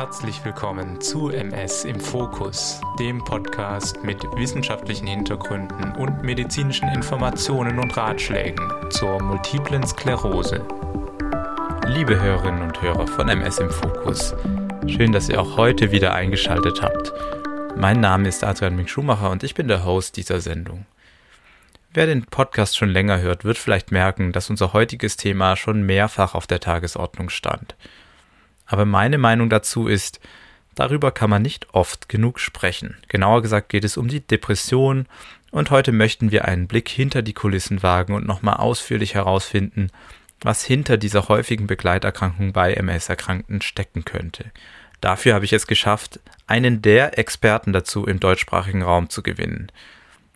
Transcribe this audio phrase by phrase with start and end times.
[0.00, 7.96] Herzlich willkommen zu MS im Fokus, dem Podcast mit wissenschaftlichen Hintergründen und medizinischen Informationen und
[7.96, 10.64] Ratschlägen zur multiplen Sklerose.
[11.88, 14.36] Liebe Hörerinnen und Hörer von MS im Fokus,
[14.86, 17.12] schön, dass ihr auch heute wieder eingeschaltet habt.
[17.76, 20.86] Mein Name ist Adrian Mink Schumacher und ich bin der Host dieser Sendung.
[21.92, 26.36] Wer den Podcast schon länger hört, wird vielleicht merken, dass unser heutiges Thema schon mehrfach
[26.36, 27.74] auf der Tagesordnung stand–
[28.68, 30.20] aber meine Meinung dazu ist,
[30.74, 32.96] darüber kann man nicht oft genug sprechen.
[33.08, 35.06] Genauer gesagt geht es um die Depression
[35.50, 39.90] und heute möchten wir einen Blick hinter die Kulissen wagen und nochmal ausführlich herausfinden,
[40.42, 44.52] was hinter dieser häufigen Begleiterkrankung bei MS-Erkrankten stecken könnte.
[45.00, 49.72] Dafür habe ich es geschafft, einen der Experten dazu im deutschsprachigen Raum zu gewinnen.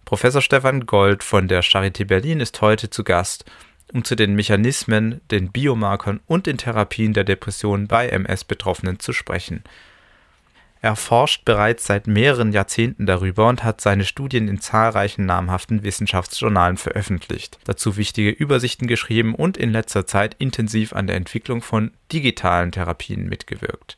[0.04, 3.44] Professor Stefan Gold von der Charité Berlin ist heute zu Gast
[3.92, 9.62] um zu den Mechanismen, den Biomarkern und den Therapien der Depression bei MS-Betroffenen zu sprechen.
[10.80, 16.76] Er forscht bereits seit mehreren Jahrzehnten darüber und hat seine Studien in zahlreichen namhaften Wissenschaftsjournalen
[16.76, 22.72] veröffentlicht, dazu wichtige Übersichten geschrieben und in letzter Zeit intensiv an der Entwicklung von digitalen
[22.72, 23.96] Therapien mitgewirkt.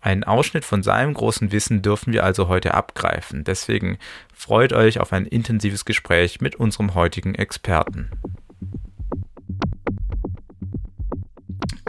[0.00, 3.98] Einen Ausschnitt von seinem großen Wissen dürfen wir also heute abgreifen, deswegen
[4.32, 8.08] freut euch auf ein intensives Gespräch mit unserem heutigen Experten.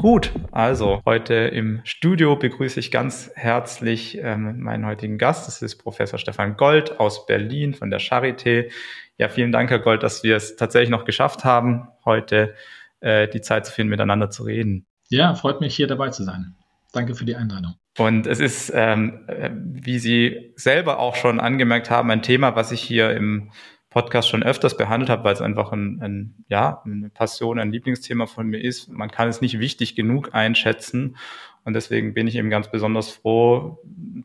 [0.02, 5.46] Gut, also heute im Studio begrüße ich ganz herzlich ähm, meinen heutigen Gast.
[5.46, 8.72] Das ist Professor Stefan Gold aus Berlin von der Charité.
[9.20, 12.56] Ja, vielen Dank, Herr Gold, dass wir es tatsächlich noch geschafft haben, heute
[13.00, 14.88] äh, die Zeit zu finden, miteinander zu reden.
[15.10, 16.56] Ja, freut mich, hier dabei zu sein.
[16.94, 17.76] Danke für die Einladung.
[18.00, 22.72] Und es ist, ähm, äh, wie Sie selber auch schon angemerkt haben, ein Thema, was
[22.72, 23.52] ich hier im
[23.92, 28.26] Podcast schon öfters behandelt habe, weil es einfach ein, ein, ja, eine Passion, ein Lieblingsthema
[28.26, 28.90] von mir ist.
[28.90, 31.18] Man kann es nicht wichtig genug einschätzen.
[31.66, 33.80] Und deswegen bin ich eben ganz besonders froh,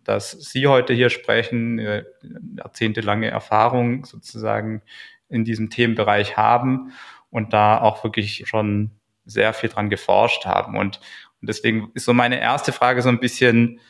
[0.05, 1.79] dass Sie heute hier sprechen,
[2.57, 4.83] jahrzehntelange Erfahrung sozusagen
[5.29, 6.93] in diesem Themenbereich haben
[7.31, 8.93] und da auch wirklich schon
[9.25, 10.79] sehr viel dran geforscht haben.
[10.79, 11.01] Und,
[11.41, 13.81] und deswegen ist so meine erste Frage so ein bisschen,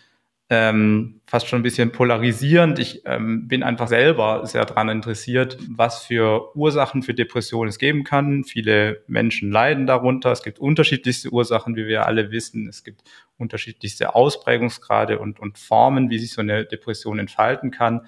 [0.48, 2.78] ähm, fast schon ein bisschen polarisierend.
[2.78, 8.04] Ich ähm, bin einfach selber sehr daran interessiert, was für Ursachen für Depressionen es geben
[8.04, 8.44] kann.
[8.44, 10.30] Viele Menschen leiden darunter.
[10.30, 12.68] Es gibt unterschiedlichste Ursachen, wie wir alle wissen.
[12.68, 13.02] Es gibt
[13.38, 18.06] unterschiedlichste Ausprägungsgrade und, und Formen, wie sich so eine Depression entfalten kann.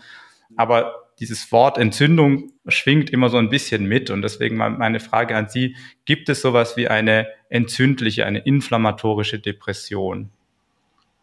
[0.56, 4.10] Aber dieses Wort Entzündung schwingt immer so ein bisschen mit.
[4.10, 5.74] Und deswegen meine Frage an Sie,
[6.04, 10.30] gibt es sowas wie eine entzündliche, eine inflammatorische Depression?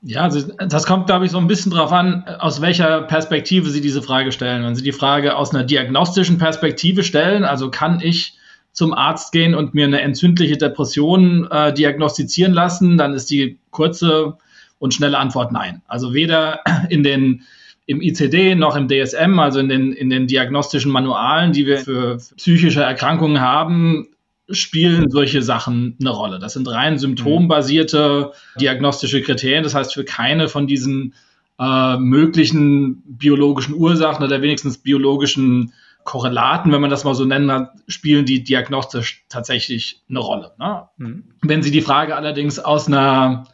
[0.01, 3.81] Ja, also das kommt, glaube ich, so ein bisschen darauf an, aus welcher Perspektive Sie
[3.81, 4.63] diese Frage stellen.
[4.63, 8.37] Wenn Sie die Frage aus einer diagnostischen Perspektive stellen, also kann ich
[8.71, 14.37] zum Arzt gehen und mir eine entzündliche Depression äh, diagnostizieren lassen, dann ist die kurze
[14.79, 15.81] und schnelle Antwort nein.
[15.87, 17.43] Also weder in den
[17.87, 22.17] im ICD noch im DSM, also in den, in den diagnostischen Manualen, die wir für
[22.35, 24.07] psychische Erkrankungen haben,
[24.49, 26.39] spielen solche Sachen eine Rolle.
[26.39, 29.63] Das sind rein symptombasierte diagnostische Kriterien.
[29.63, 31.13] Das heißt, für keine von diesen
[31.59, 35.73] äh, möglichen biologischen Ursachen oder wenigstens biologischen
[36.03, 40.51] Korrelaten, wenn man das mal so nennen hat, spielen die diagnostisch tatsächlich eine Rolle.
[40.59, 40.87] Ne?
[40.97, 41.23] Mhm.
[41.41, 43.45] Wenn Sie die Frage allerdings aus einer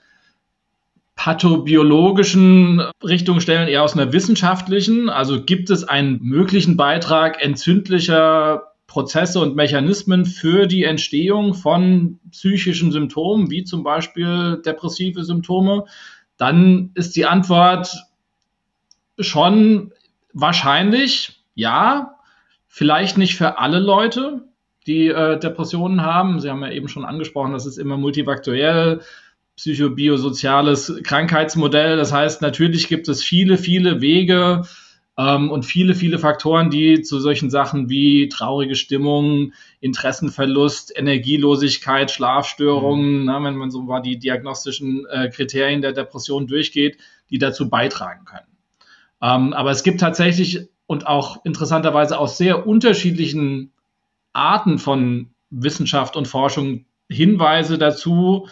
[1.16, 9.40] pathobiologischen Richtung stellen, eher aus einer wissenschaftlichen, also gibt es einen möglichen Beitrag entzündlicher Prozesse
[9.40, 15.86] und Mechanismen für die Entstehung von psychischen Symptomen, wie zum Beispiel depressive Symptome,
[16.36, 17.96] dann ist die Antwort
[19.18, 19.94] schon
[20.34, 22.16] wahrscheinlich ja,
[22.68, 24.44] vielleicht nicht für alle Leute,
[24.88, 26.42] die äh, Depressionen haben.
[26.42, 29.00] Sie haben ja eben schon angesprochen, das ist immer multifaktoriell,
[29.56, 31.96] psychobiosociales Krankheitsmodell.
[31.96, 34.64] Das heißt, natürlich gibt es viele, viele Wege,
[35.16, 43.26] und viele, viele Faktoren, die zu solchen Sachen wie traurige Stimmung, Interessenverlust, Energielosigkeit, Schlafstörungen, mhm.
[43.26, 46.98] na, wenn man so mal die diagnostischen äh, Kriterien der Depression durchgeht,
[47.30, 48.48] die dazu beitragen können.
[49.22, 53.72] Ähm, aber es gibt tatsächlich und auch interessanterweise aus sehr unterschiedlichen
[54.34, 58.48] Arten von Wissenschaft und Forschung Hinweise dazu,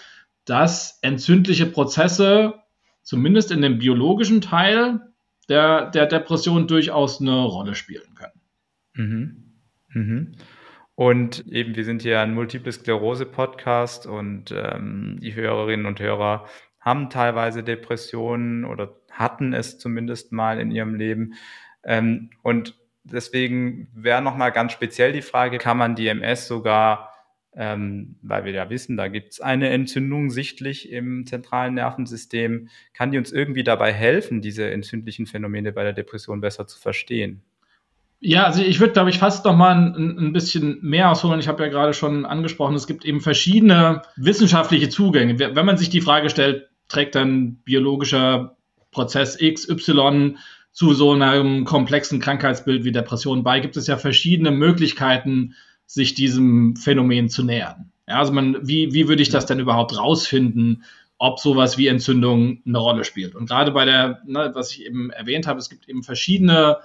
[0.45, 2.55] dass entzündliche Prozesse
[3.01, 5.08] zumindest in dem biologischen Teil
[5.49, 8.41] der, der Depression durchaus eine Rolle spielen können.
[8.93, 9.49] Mhm.
[9.93, 10.31] Mhm.
[10.95, 16.45] Und eben, wir sind hier ein Multiple Sklerose-Podcast und ähm, die Hörerinnen und Hörer
[16.79, 21.33] haben teilweise Depressionen oder hatten es zumindest mal in ihrem Leben.
[21.83, 27.08] Ähm, und deswegen wäre nochmal ganz speziell die Frage, kann man die MS sogar
[27.55, 32.69] ähm, weil wir ja wissen, da gibt es eine Entzündung sichtlich im zentralen Nervensystem.
[32.93, 37.41] Kann die uns irgendwie dabei helfen, diese entzündlichen Phänomene bei der Depression besser zu verstehen?
[38.21, 41.39] Ja, also ich würde, glaube ich, fast noch mal ein, ein bisschen mehr ausholen.
[41.39, 45.39] Ich habe ja gerade schon angesprochen, es gibt eben verschiedene wissenschaftliche Zugänge.
[45.39, 48.57] Wenn man sich die Frage stellt, trägt dann biologischer
[48.91, 50.37] Prozess X, Y
[50.71, 55.55] zu so einem komplexen Krankheitsbild wie Depression bei, gibt es ja verschiedene Möglichkeiten,
[55.89, 57.91] sich diesem Phänomen zu nähern.
[58.07, 60.83] Ja, also man, wie, wie würde ich das denn überhaupt rausfinden,
[61.17, 63.33] ob sowas wie Entzündung eine Rolle spielt?
[63.33, 66.77] Und gerade bei der, ne, was ich eben erwähnt habe, es gibt eben verschiedene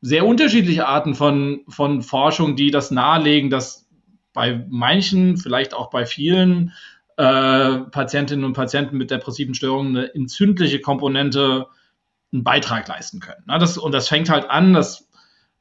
[0.00, 3.86] sehr unterschiedliche Arten von, von Forschung, die das nahelegen, dass
[4.32, 6.72] bei manchen, vielleicht auch bei vielen
[7.18, 11.66] äh, Patientinnen und Patienten mit depressiven Störungen eine entzündliche Komponente
[12.32, 13.42] einen Beitrag leisten können.
[13.44, 15.10] Na, das, und das fängt halt an, das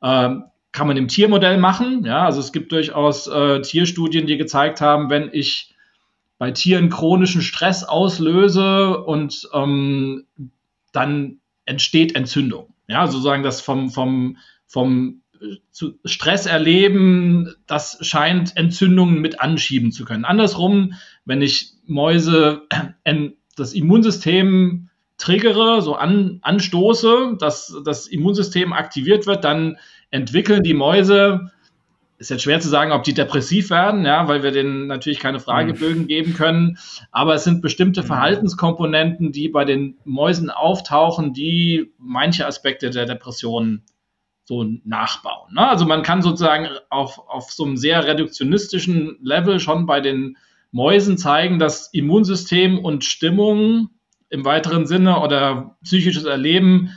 [0.02, 0.30] äh,
[0.71, 2.06] kann man im Tiermodell machen.
[2.06, 5.74] Ja, also es gibt durchaus äh, Tierstudien, die gezeigt haben, wenn ich
[6.38, 10.25] bei Tieren chronischen Stress auslöse und ähm,
[10.92, 12.74] dann entsteht Entzündung.
[12.88, 15.21] Ja, sozusagen das vom, vom, vom
[16.06, 20.25] Stress erleben, das scheint Entzündungen mit anschieben zu können.
[20.25, 20.94] Andersrum,
[21.25, 22.63] wenn ich Mäuse
[23.04, 29.77] äh, das Immunsystem triggere, so an, anstoße, dass das Immunsystem aktiviert wird, dann
[30.12, 31.52] entwickeln die Mäuse,
[32.18, 35.40] ist jetzt schwer zu sagen, ob die depressiv werden, ja, weil wir denen natürlich keine
[35.40, 36.78] Fragebögen geben können,
[37.12, 43.84] aber es sind bestimmte Verhaltenskomponenten, die bei den Mäusen auftauchen, die manche Aspekte der Depression
[44.44, 45.54] so nachbauen.
[45.54, 45.66] Ne?
[45.66, 50.38] Also man kann sozusagen auf, auf so einem sehr reduktionistischen Level schon bei den
[50.72, 53.92] Mäusen zeigen, dass Immunsystem und Stimmung
[54.30, 56.92] im weiteren Sinne oder psychisches Erleben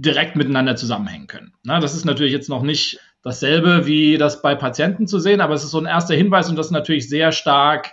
[0.00, 1.52] direkt miteinander zusammenhängen können.
[1.62, 5.54] Na, das ist natürlich jetzt noch nicht dasselbe wie das bei Patienten zu sehen, aber
[5.54, 7.92] es ist so ein erster Hinweis und das ist natürlich sehr stark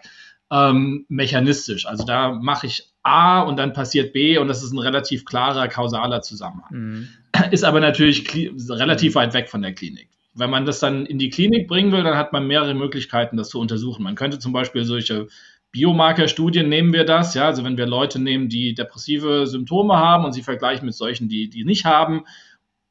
[0.50, 1.86] ähm, mechanistisch.
[1.86, 5.68] Also da mache ich A und dann passiert B und das ist ein relativ klarer
[5.68, 6.70] kausaler Zusammenhang.
[6.72, 7.08] Mhm.
[7.52, 8.26] Ist aber natürlich
[8.70, 10.10] relativ weit weg von der Klinik.
[10.34, 13.50] Wenn man das dann in die Klinik bringen will, dann hat man mehrere Möglichkeiten, das
[13.50, 14.04] zu untersuchen.
[14.04, 15.28] Man könnte zum Beispiel solche
[15.72, 20.34] Biomarkerstudien nehmen wir das, ja, also wenn wir Leute nehmen, die depressive Symptome haben und
[20.34, 22.24] sie vergleichen mit solchen, die die nicht haben,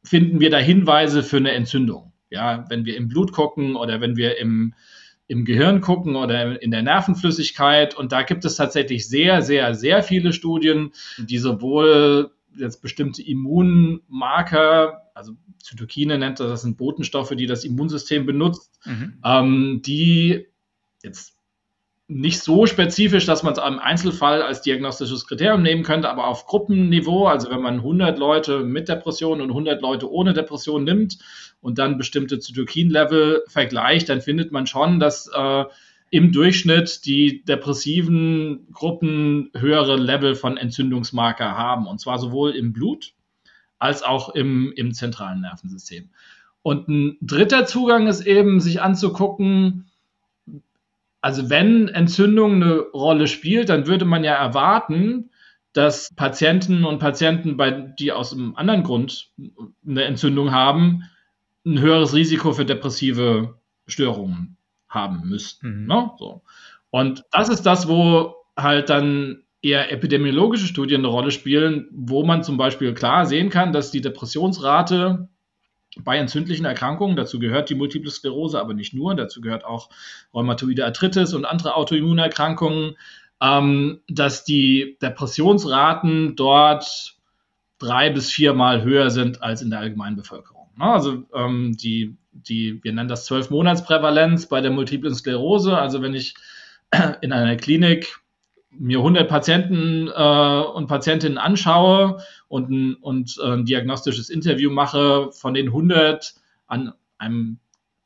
[0.05, 2.13] finden wir da Hinweise für eine Entzündung.
[2.31, 4.75] Ja, wenn wir im Blut gucken oder wenn wir im,
[5.29, 7.97] im Gehirn gucken oder in der Nervenflüssigkeit.
[7.97, 15.03] Und da gibt es tatsächlich sehr, sehr, sehr viele Studien, die sowohl jetzt bestimmte Immunmarker,
[15.15, 15.33] also
[15.63, 19.21] Zytokine nennt das, das sind Botenstoffe, die das Immunsystem benutzt, mhm.
[19.25, 20.47] ähm, die
[21.03, 21.36] jetzt
[22.09, 26.47] nicht so spezifisch, dass man es am Einzelfall als diagnostisches Kriterium nehmen könnte, aber auf
[26.47, 31.19] Gruppenniveau, also wenn man 100 Leute mit Depression und 100 Leute ohne Depression nimmt
[31.61, 35.65] und dann bestimmte Zytokin-Level vergleicht, dann findet man schon, dass äh,
[36.11, 43.15] im Durchschnitt die depressiven Gruppen höhere Level von Entzündungsmarker haben, und zwar sowohl im Blut
[43.79, 46.11] als auch im, im zentralen Nervensystem.
[46.63, 49.86] Und ein dritter Zugang ist eben, sich anzugucken,
[51.21, 55.31] also wenn Entzündung eine Rolle spielt, dann würde man ja erwarten,
[55.73, 59.31] dass Patienten und Patienten, bei, die aus einem anderen Grund
[59.87, 61.03] eine Entzündung haben,
[61.67, 64.57] ein höheres Risiko für depressive Störungen
[64.89, 65.83] haben müssten.
[65.83, 65.87] Mhm.
[65.87, 66.11] Ne?
[66.19, 66.43] So.
[66.91, 72.43] Und das ist das, wo halt dann eher epidemiologische Studien eine Rolle spielen, wo man
[72.43, 75.29] zum Beispiel klar sehen kann, dass die Depressionsrate
[76.05, 79.89] bei entzündlichen Erkrankungen, dazu gehört die Multiple Sklerose, aber nicht nur, dazu gehört auch
[80.35, 82.97] rheumatoide Arthritis und andere Autoimmunerkrankungen,
[83.41, 87.17] ähm, dass die Depressionsraten dort
[87.79, 90.69] drei bis viermal höher sind als in der allgemeinen Bevölkerung.
[90.79, 90.85] Ne?
[90.85, 95.77] Also ähm, die, die, wir nennen das Zwölf-Monats-Prävalenz bei der Multiplen Sklerose.
[95.77, 96.35] Also wenn ich
[97.21, 98.19] in einer Klinik
[98.79, 105.31] mir 100 Patienten äh, und Patientinnen anschaue und ein, und äh, ein diagnostisches Interview mache,
[105.33, 106.35] von den 100
[106.67, 107.59] an einem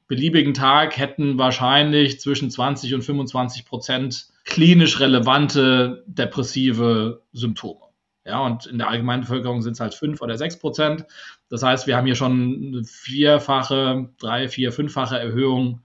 [0.06, 7.80] beliebigen Tag hätten wahrscheinlich zwischen 20 und 25 Prozent klinisch relevante depressive Symptome.
[8.24, 11.06] Ja, und in der allgemeinen Bevölkerung sind es halt 5 oder 6 Prozent.
[11.48, 15.82] Das heißt, wir haben hier schon eine vierfache, drei, vier, fünffache Erhöhung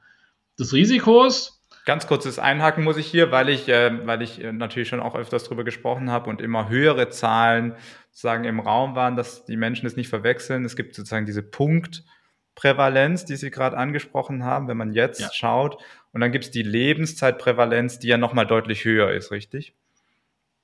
[0.59, 1.61] des Risikos.
[1.85, 5.15] Ganz kurzes Einhaken muss ich hier, weil ich, äh, weil ich äh, natürlich schon auch
[5.15, 7.75] öfters darüber gesprochen habe und immer höhere Zahlen
[8.09, 10.65] sozusagen im Raum waren, dass die Menschen es nicht verwechseln.
[10.65, 15.29] Es gibt sozusagen diese Punktprävalenz, die Sie gerade angesprochen haben, wenn man jetzt ja.
[15.31, 15.77] schaut.
[16.11, 19.75] Und dann gibt es die Lebenszeitprävalenz, die ja nochmal deutlich höher ist, richtig?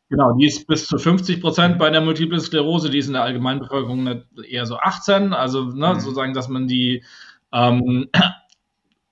[0.10, 3.24] Genau, die ist bis zu 50 Prozent bei der Multiple Sklerose, die ist in der
[3.24, 5.34] Allgemeinbevölkerung eher so 18.
[5.34, 6.00] Also ne, mhm.
[6.00, 7.04] sozusagen, dass man die
[7.54, 8.10] ähm,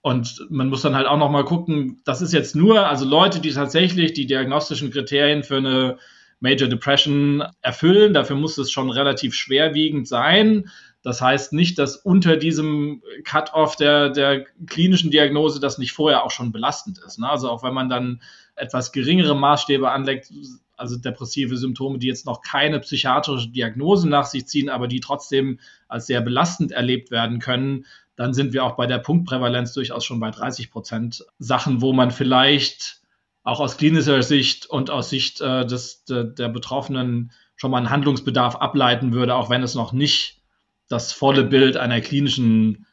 [0.02, 3.52] Und man muss dann halt auch nochmal gucken, das ist jetzt nur, also Leute, die
[3.52, 5.98] tatsächlich die diagnostischen Kriterien für eine
[6.40, 8.14] Major Depression erfüllen.
[8.14, 10.70] Dafür muss es schon relativ schwerwiegend sein.
[11.02, 16.32] Das heißt nicht, dass unter diesem Cut-off der, der klinischen Diagnose das nicht vorher auch
[16.32, 17.20] schon belastend ist.
[17.20, 17.30] Ne?
[17.30, 18.22] Also auch wenn man dann
[18.56, 20.32] etwas geringere Maßstäbe anlegt,
[20.76, 25.60] also depressive Symptome, die jetzt noch keine psychiatrische Diagnose nach sich ziehen, aber die trotzdem
[25.88, 27.86] als sehr belastend erlebt werden können,
[28.20, 32.12] dann sind wir auch bei der Punktprävalenz durchaus schon bei 30 Prozent Sachen, wo man
[32.12, 33.00] vielleicht
[33.44, 37.90] auch aus klinischer Sicht und aus Sicht äh, des, de, der Betroffenen schon mal einen
[37.90, 40.42] Handlungsbedarf ableiten würde, auch wenn es noch nicht
[40.90, 42.88] das volle Bild einer klinischen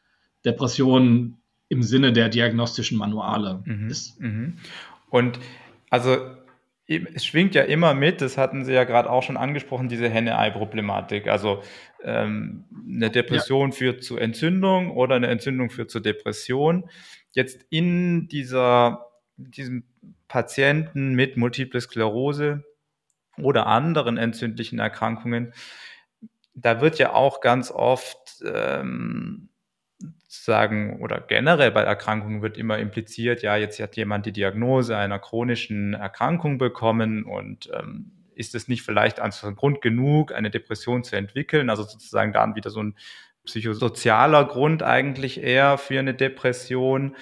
[0.45, 1.35] Depression
[1.67, 4.21] im Sinne der diagnostischen Manuale mhm, ist.
[4.21, 4.59] Mhm.
[5.09, 5.39] Und
[5.89, 6.15] also
[6.87, 11.27] es schwingt ja immer mit, das hatten Sie ja gerade auch schon angesprochen, diese Henne-Ei-Problematik.
[11.27, 11.61] Also
[12.01, 13.75] ähm, eine Depression ja.
[13.75, 16.89] führt zu Entzündung oder eine Entzündung führt zu Depression.
[17.31, 19.83] Jetzt in dieser, diesem
[20.29, 22.63] Patienten mit Multiple Sklerose
[23.37, 25.53] oder anderen entzündlichen Erkrankungen,
[26.53, 29.49] da wird ja auch ganz oft ähm,
[30.27, 35.19] sagen, oder generell bei Erkrankungen wird immer impliziert, ja, jetzt hat jemand die Diagnose einer
[35.19, 41.15] chronischen Erkrankung bekommen und ähm, ist es nicht vielleicht als Grund genug, eine Depression zu
[41.15, 41.69] entwickeln?
[41.69, 42.95] Also sozusagen dann wieder so ein
[43.45, 47.15] psychosozialer Grund eigentlich eher für eine Depression.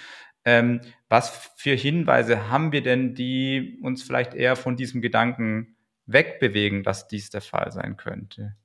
[0.43, 6.83] Ähm, was für Hinweise haben wir denn, die uns vielleicht eher von diesem Gedanken wegbewegen,
[6.83, 8.55] dass dies der Fall sein könnte?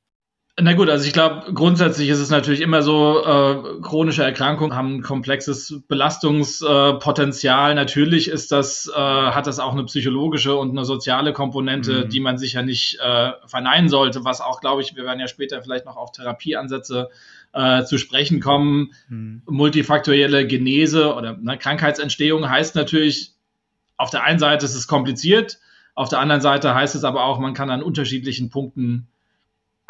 [0.62, 4.96] Na gut, also ich glaube, grundsätzlich ist es natürlich immer so, äh, chronische Erkrankungen haben
[4.96, 7.72] ein komplexes Belastungspotenzial.
[7.72, 12.08] Äh, natürlich ist das, äh, hat das auch eine psychologische und eine soziale Komponente, mhm.
[12.08, 15.62] die man sicher nicht äh, verneinen sollte, was auch, glaube ich, wir werden ja später
[15.62, 17.08] vielleicht noch auf Therapieansätze
[17.52, 18.92] äh, zu sprechen kommen.
[19.08, 19.42] Mhm.
[19.46, 23.32] Multifaktorielle Genese oder ne, Krankheitsentstehung heißt natürlich,
[23.96, 25.58] auf der einen Seite ist es kompliziert,
[25.94, 29.09] auf der anderen Seite heißt es aber auch, man kann an unterschiedlichen Punkten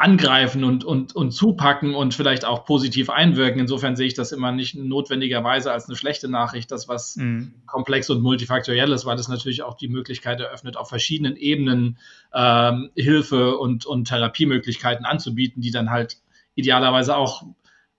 [0.01, 3.61] angreifen und, und, und zupacken und vielleicht auch positiv einwirken.
[3.61, 7.53] Insofern sehe ich das immer nicht notwendigerweise als eine schlechte Nachricht, das was mhm.
[7.67, 11.99] komplex und multifaktoriell ist, weil das natürlich auch die Möglichkeit eröffnet, auf verschiedenen Ebenen
[12.33, 16.17] ähm, Hilfe und, und Therapiemöglichkeiten anzubieten, die dann halt
[16.55, 17.43] idealerweise auch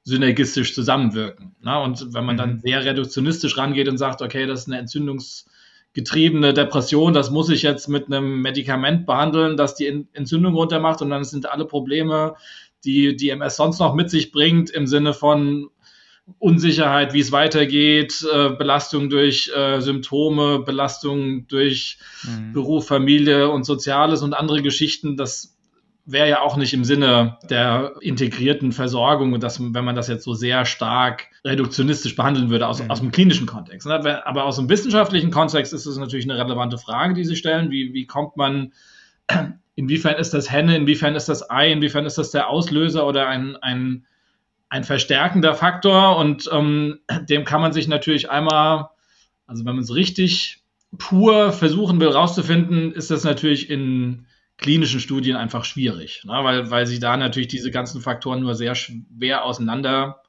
[0.03, 1.55] synergistisch zusammenwirken.
[1.61, 1.81] Ne?
[1.81, 2.39] Und wenn man mhm.
[2.39, 5.45] dann sehr reduktionistisch rangeht und sagt, okay, das ist eine Entzündungs-
[5.95, 11.11] getriebene Depression, das muss ich jetzt mit einem Medikament behandeln, das die Entzündung runtermacht und
[11.11, 12.35] dann sind alle Probleme,
[12.85, 15.69] die die MS sonst noch mit sich bringt, im Sinne von
[16.39, 22.53] Unsicherheit, wie es weitergeht, äh, Belastung durch äh, Symptome, Belastung durch mhm.
[22.53, 25.57] Beruf, Familie und Soziales und andere Geschichten, das
[26.13, 30.35] wäre ja auch nicht im Sinne der integrierten Versorgung, dass, wenn man das jetzt so
[30.35, 32.91] sehr stark reduktionistisch behandeln würde aus, mhm.
[32.91, 33.87] aus dem klinischen Kontext.
[33.87, 34.27] Ne?
[34.27, 37.71] Aber aus dem wissenschaftlichen Kontext ist es natürlich eine relevante Frage, die Sie stellen.
[37.71, 38.73] Wie, wie kommt man,
[39.75, 43.57] inwiefern ist das Henne, inwiefern ist das Ei, inwiefern ist das der Auslöser oder ein,
[43.57, 44.07] ein,
[44.69, 46.17] ein verstärkender Faktor?
[46.17, 48.91] Und ähm, dem kann man sich natürlich einmal,
[49.47, 50.63] also wenn man es richtig
[50.99, 54.27] pur versuchen will rauszufinden, ist das natürlich in
[54.63, 56.33] klinischen Studien einfach schwierig, ne?
[56.43, 60.23] weil, weil sie da natürlich diese ganzen Faktoren nur sehr schwer auseinander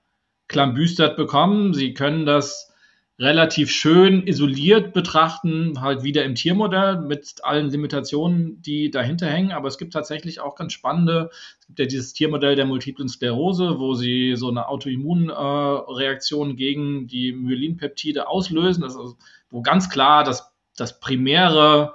[0.47, 1.73] klambüstert bekommen.
[1.73, 2.73] Sie können das
[3.19, 9.51] relativ schön isoliert betrachten, halt wieder im Tiermodell mit allen Limitationen, die dahinter hängen.
[9.51, 13.79] Aber es gibt tatsächlich auch ganz spannende, es gibt ja dieses Tiermodell der multiplen Sklerose,
[13.79, 19.15] wo sie so eine Autoimmunreaktion äh, gegen die Myelinpeptide auslösen, also,
[19.51, 21.93] wo ganz klar das, das primäre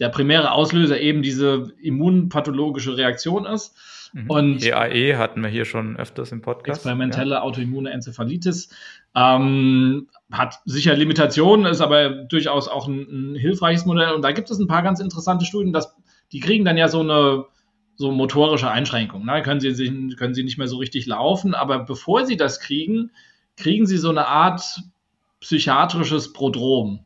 [0.00, 3.76] der primäre Auslöser eben diese immunpathologische Reaktion ist.
[4.12, 4.30] Mhm.
[4.30, 6.78] Und EAE hatten wir hier schon öfters im Podcast.
[6.78, 7.42] Experimentelle ja.
[7.42, 8.70] autoimmune Enzephalitis.
[9.14, 14.12] Ähm, hat sicher Limitationen, ist aber durchaus auch ein, ein, hilfreiches Modell.
[14.12, 15.94] Und da gibt es ein paar ganz interessante Studien, dass
[16.32, 17.44] die kriegen dann ja so eine
[17.96, 19.24] so motorische Einschränkung.
[19.24, 19.42] Ne?
[19.42, 23.10] Können, sie, können sie nicht mehr so richtig laufen, aber bevor sie das kriegen,
[23.56, 24.62] kriegen sie so eine Art
[25.40, 27.04] psychiatrisches Prodrom.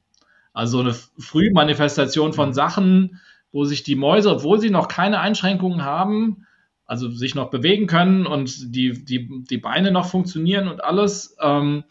[0.52, 2.52] Also eine Frühmanifestation von.
[2.52, 3.20] Sachen,
[3.52, 6.46] wo sich die Mäuse, obwohl sie noch keine Einschränkungen haben,
[6.84, 11.84] also sich noch bewegen können und die, die, die Beine noch funktionieren und alles, ähm,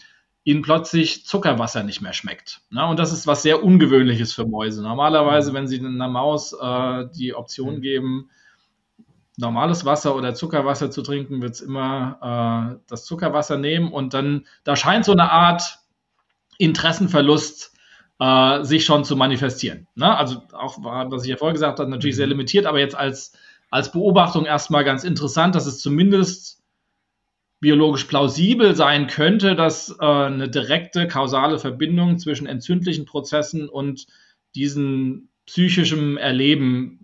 [0.43, 2.61] ihnen plötzlich Zuckerwasser nicht mehr schmeckt.
[2.71, 2.85] Ne?
[2.85, 4.81] Und das ist was sehr Ungewöhnliches für Mäuse.
[4.81, 8.29] Normalerweise, wenn sie einer Maus äh, die Option geben,
[9.37, 13.91] normales Wasser oder Zuckerwasser zu trinken, wird es immer äh, das Zuckerwasser nehmen.
[13.91, 15.79] Und dann, da scheint so eine Art
[16.57, 17.73] Interessenverlust
[18.21, 19.87] äh, sich schon zu manifestieren.
[19.95, 20.15] Ne?
[20.15, 22.33] Also auch, was ich ja vorher gesagt habe, natürlich sehr mhm.
[22.33, 23.33] limitiert, aber jetzt als,
[23.71, 26.61] als Beobachtung erstmal ganz interessant, dass es zumindest
[27.59, 34.05] biologisch plausibel sein könnte, dass äh, eine direkte kausale Verbindung zwischen entzündlichen Prozessen und
[34.53, 36.99] diesem psychischen Erleben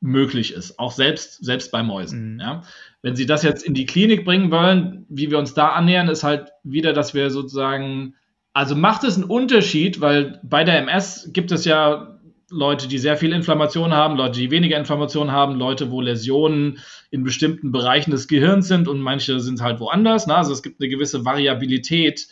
[0.00, 2.34] möglich ist, auch selbst, selbst bei Mäusen.
[2.34, 2.40] Mhm.
[2.40, 2.62] Ja.
[3.02, 6.24] Wenn Sie das jetzt in die Klinik bringen wollen, wie wir uns da annähern, ist
[6.24, 8.14] halt wieder, dass wir sozusagen,
[8.54, 12.18] also macht es einen Unterschied, weil bei der MS gibt es ja
[12.50, 16.78] Leute, die sehr viel Inflammation haben, Leute, die weniger Inflammation haben, Leute, wo Läsionen
[17.10, 20.28] in bestimmten Bereichen des Gehirns sind und manche sind halt woanders.
[20.28, 20.36] Ne?
[20.36, 22.28] Also es gibt eine gewisse Variabilität,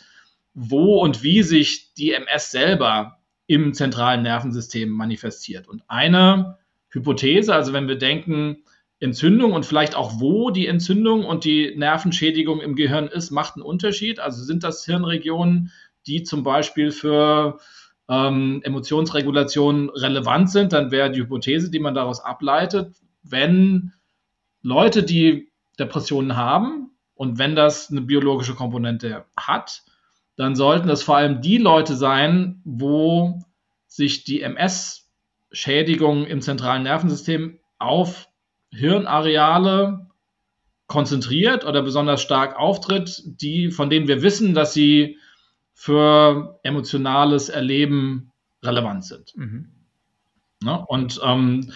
[0.53, 5.67] wo und wie sich die MS selber im zentralen Nervensystem manifestiert.
[5.67, 6.57] Und eine
[6.89, 8.63] Hypothese, also wenn wir denken,
[9.01, 13.63] Entzündung und vielleicht auch wo die Entzündung und die Nervenschädigung im Gehirn ist, macht einen
[13.63, 14.21] Unterschied.
[14.21, 15.71] Also sind das Hirnregionen,
[16.07, 17.59] die zum Beispiel für
[18.09, 23.93] ähm, Emotionsregulation relevant sind, dann wäre die Hypothese, die man daraus ableitet, wenn
[24.61, 29.83] Leute, die Depressionen haben und wenn das eine biologische Komponente hat,
[30.35, 33.39] dann sollten das vor allem die Leute sein, wo
[33.87, 38.29] sich die MS-Schädigung im zentralen Nervensystem auf
[38.71, 40.07] Hirnareale
[40.87, 45.17] konzentriert oder besonders stark auftritt, die, von denen wir wissen, dass sie
[45.83, 48.31] für emotionales Erleben
[48.63, 49.35] relevant sind.
[49.35, 49.67] Mhm.
[50.63, 50.81] Ne?
[50.87, 51.73] Und ähm,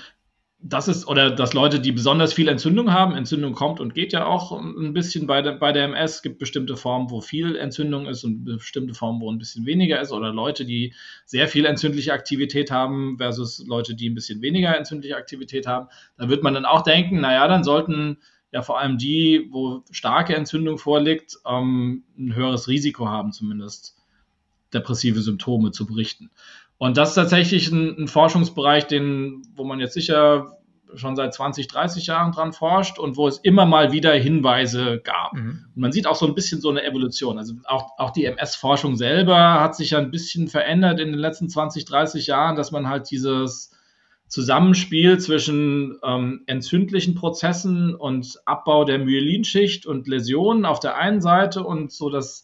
[0.59, 4.25] das ist, oder dass Leute, die besonders viel Entzündung haben, Entzündung kommt und geht ja
[4.25, 8.05] auch ein bisschen bei der, bei der MS, es gibt bestimmte Formen, wo viel Entzündung
[8.05, 10.93] ist und bestimmte Formen, wo ein bisschen weniger ist, oder Leute, die
[11.25, 15.89] sehr viel entzündliche Aktivität haben versus Leute, die ein bisschen weniger entzündliche Aktivität haben.
[16.17, 18.19] Da wird man dann auch denken, naja, dann sollten
[18.53, 23.96] ja vor allem die, wo starke Entzündung vorliegt, ähm, ein höheres Risiko haben, zumindest
[24.73, 26.29] depressive Symptome zu berichten.
[26.77, 30.57] Und das ist tatsächlich ein, ein, Forschungsbereich, den, wo man jetzt sicher
[30.95, 35.33] schon seit 20, 30 Jahren dran forscht und wo es immer mal wieder Hinweise gab.
[35.33, 35.65] Mhm.
[35.75, 37.37] Und man sieht auch so ein bisschen so eine Evolution.
[37.37, 41.49] Also auch, auch die MS-Forschung selber hat sich ja ein bisschen verändert in den letzten
[41.49, 43.71] 20, 30 Jahren, dass man halt dieses
[44.27, 51.63] Zusammenspiel zwischen ähm, entzündlichen Prozessen und Abbau der Myelinschicht und Läsionen auf der einen Seite
[51.63, 52.43] und so das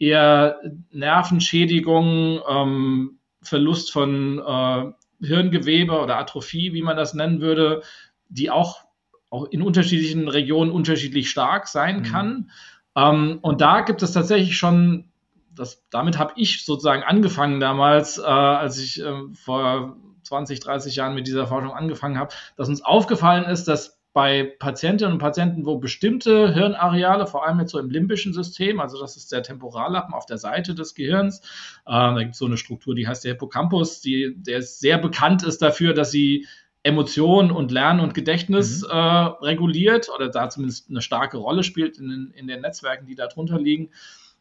[0.00, 0.60] eher
[0.90, 7.82] Nervenschädigung, ähm, Verlust von äh, Hirngewebe oder Atrophie, wie man das nennen würde,
[8.28, 8.84] die auch,
[9.28, 12.02] auch in unterschiedlichen Regionen unterschiedlich stark sein mhm.
[12.02, 12.50] kann.
[12.96, 15.10] Ähm, und da gibt es tatsächlich schon,
[15.54, 21.14] das, damit habe ich sozusagen angefangen damals, äh, als ich äh, vor 20, 30 Jahren
[21.14, 25.78] mit dieser Forschung angefangen habe, dass uns aufgefallen ist, dass bei Patientinnen und Patienten, wo
[25.78, 30.26] bestimmte Hirnareale, vor allem jetzt so im limbischen System, also das ist der Temporallappen auf
[30.26, 31.40] der Seite des Gehirns,
[31.86, 35.44] äh, da gibt es so eine Struktur, die heißt der Hippocampus, die, der sehr bekannt
[35.44, 36.46] ist dafür, dass sie
[36.82, 38.88] Emotionen und Lernen und Gedächtnis mhm.
[38.90, 43.60] äh, reguliert oder da zumindest eine starke Rolle spielt in, in den Netzwerken, die darunter
[43.60, 43.90] liegen.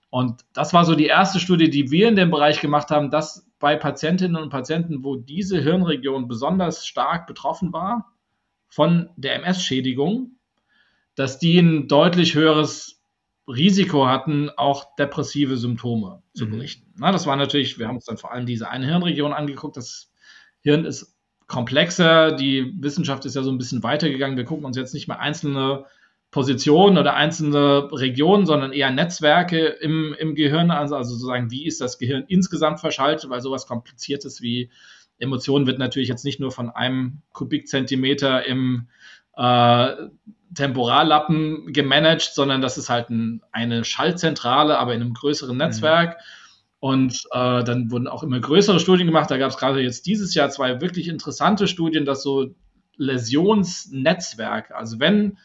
[0.10, 3.46] Und das war so die erste Studie, die wir in dem Bereich gemacht haben, dass
[3.60, 8.12] bei Patientinnen und Patienten, wo diese Hirnregion besonders stark betroffen war,
[8.70, 10.38] von der MS-Schädigung,
[11.16, 13.02] dass die ein deutlich höheres
[13.48, 16.52] Risiko hatten, auch depressive Symptome zu mhm.
[16.52, 16.86] berichten.
[16.94, 16.96] Mhm.
[17.00, 19.76] Na, das war natürlich, wir haben uns dann vor allem diese eine Hirnregion angeguckt.
[19.76, 20.12] Das
[20.62, 21.16] Hirn ist
[21.48, 24.38] komplexer, die Wissenschaft ist ja so ein bisschen weitergegangen.
[24.38, 25.86] Wir gucken uns jetzt nicht mehr einzelne
[26.32, 31.82] Positionen oder einzelne Regionen, sondern eher Netzwerke im, im Gehirn, also, also sozusagen, wie ist
[31.82, 34.70] das Gehirn insgesamt verschaltet, weil sowas Kompliziertes wie
[35.20, 38.88] Emotionen wird natürlich jetzt nicht nur von einem Kubikzentimeter im
[39.36, 39.96] äh,
[40.56, 45.60] Temporallappen gemanagt, sondern das ist halt ein, eine Schaltzentrale, aber in einem größeren mhm.
[45.60, 46.18] Netzwerk.
[46.18, 46.24] Mhm.
[46.82, 49.30] Und äh, dann wurden auch immer größere Studien gemacht.
[49.30, 52.56] Da gab es gerade jetzt dieses Jahr zwei wirklich interessante Studien, dass so
[52.96, 55.38] Läsionsnetzwerke, also wenn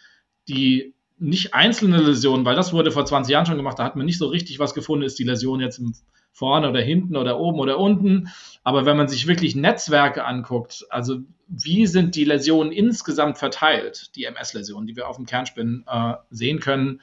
[0.49, 4.07] die nicht einzelne Läsionen, weil das wurde vor 20 Jahren schon gemacht, da hat man
[4.07, 5.95] nicht so richtig was gefunden, ist die Läsion jetzt im
[6.35, 8.29] vorne oder hinten oder oben oder unten.
[8.65, 14.25] Aber wenn man sich wirklich Netzwerke anguckt, also wie sind die Läsionen insgesamt verteilt, die
[14.25, 17.01] MS-Läsionen, die wir auf dem Kernspin äh, sehen können,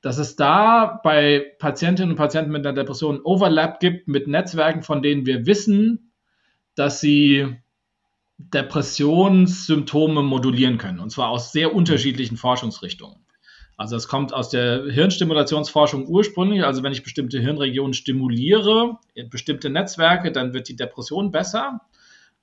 [0.00, 5.02] dass es da bei Patientinnen und Patienten mit einer Depression Overlap gibt mit Netzwerken, von
[5.02, 6.12] denen wir wissen,
[6.74, 7.56] dass sie
[8.38, 13.18] Depressionssymptome modulieren können, und zwar aus sehr unterschiedlichen Forschungsrichtungen.
[13.78, 16.64] Also es kommt aus der Hirnstimulationsforschung ursprünglich.
[16.64, 18.98] Also wenn ich bestimmte Hirnregionen stimuliere,
[19.30, 21.80] bestimmte Netzwerke, dann wird die Depression besser.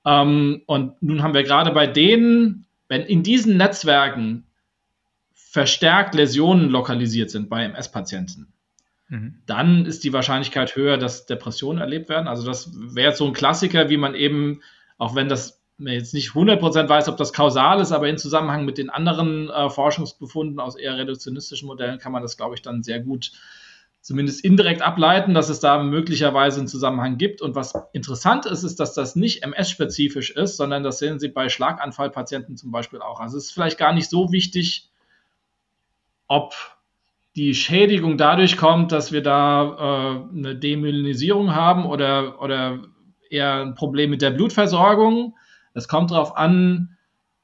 [0.06, 4.46] Ähm, und nun haben wir gerade bei denen, wenn in diesen Netzwerken
[5.34, 8.54] verstärkt Läsionen lokalisiert sind bei MS-Patienten,
[9.08, 9.42] mhm.
[9.44, 12.28] dann ist die Wahrscheinlichkeit höher, dass Depressionen erlebt werden.
[12.28, 14.62] Also das wäre so ein Klassiker, wie man eben,
[14.96, 18.64] auch wenn das man jetzt nicht 100% weiß, ob das kausal ist, aber in Zusammenhang
[18.64, 22.82] mit den anderen äh, Forschungsbefunden aus eher reduktionistischen Modellen kann man das, glaube ich, dann
[22.82, 23.32] sehr gut
[24.00, 27.42] zumindest indirekt ableiten, dass es da möglicherweise einen Zusammenhang gibt.
[27.42, 31.48] Und was interessant ist, ist, dass das nicht MS-spezifisch ist, sondern das sehen Sie bei
[31.48, 33.18] Schlaganfallpatienten zum Beispiel auch.
[33.18, 34.90] Also es ist vielleicht gar nicht so wichtig,
[36.28, 36.54] ob
[37.34, 42.84] die Schädigung dadurch kommt, dass wir da äh, eine Demyelinisierung haben oder, oder
[43.28, 45.34] eher ein Problem mit der Blutversorgung.
[45.76, 46.96] Es kommt darauf an,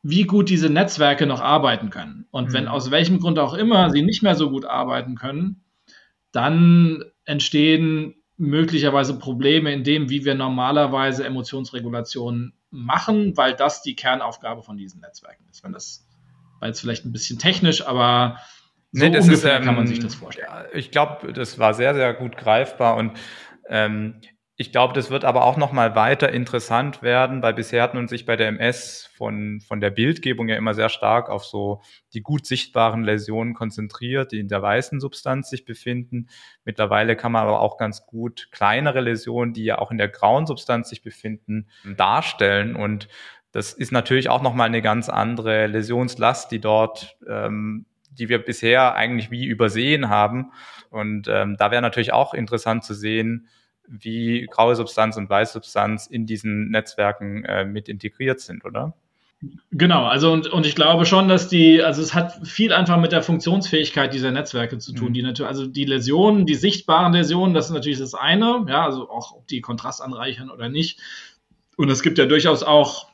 [0.03, 2.27] wie gut diese Netzwerke noch arbeiten können.
[2.31, 2.53] Und mhm.
[2.55, 5.65] wenn aus welchem Grund auch immer sie nicht mehr so gut arbeiten können,
[6.33, 14.63] dann entstehen möglicherweise Probleme in dem, wie wir normalerweise Emotionsregulation machen, weil das die Kernaufgabe
[14.63, 15.63] von diesen Netzwerken ist.
[15.63, 16.09] Wenn das
[16.59, 18.39] war jetzt vielleicht ein bisschen technisch, aber
[18.93, 20.49] so nee, ungefähr ist, ähm, kann man sich das vorstellen.
[20.73, 23.13] Ich glaube, das war sehr, sehr gut greifbar und
[23.69, 24.21] ähm,
[24.63, 28.07] ich glaube, das wird aber auch noch mal weiter interessant werden, weil bisher hat man
[28.07, 31.83] sich bei der MS von, von der Bildgebung ja immer sehr stark auf so
[32.15, 36.29] die gut sichtbaren Läsionen konzentriert, die in der weißen Substanz sich befinden.
[36.65, 40.47] Mittlerweile kann man aber auch ganz gut kleinere Läsionen, die ja auch in der grauen
[40.47, 42.77] Substanz sich befinden, darstellen.
[42.77, 43.09] Und
[43.51, 48.45] das ist natürlich auch noch mal eine ganz andere Läsionslast, die dort ähm, die wir
[48.45, 50.53] bisher eigentlich wie übersehen haben.
[50.91, 53.49] Und ähm, da wäre natürlich auch interessant zu sehen,
[53.89, 58.95] wie graue Substanz und weiße Substanz in diesen Netzwerken äh, mit integriert sind, oder?
[59.73, 63.11] Genau, also und, und ich glaube schon, dass die, also es hat viel einfach mit
[63.11, 65.09] der Funktionsfähigkeit dieser Netzwerke zu tun.
[65.09, 65.15] Mhm.
[65.15, 69.11] Die natürlich, also die Läsionen, die sichtbaren Läsionen, das ist natürlich das eine, ja, also
[69.11, 71.01] auch ob die Kontrast anreichern oder nicht.
[71.77, 73.09] Und es gibt ja durchaus auch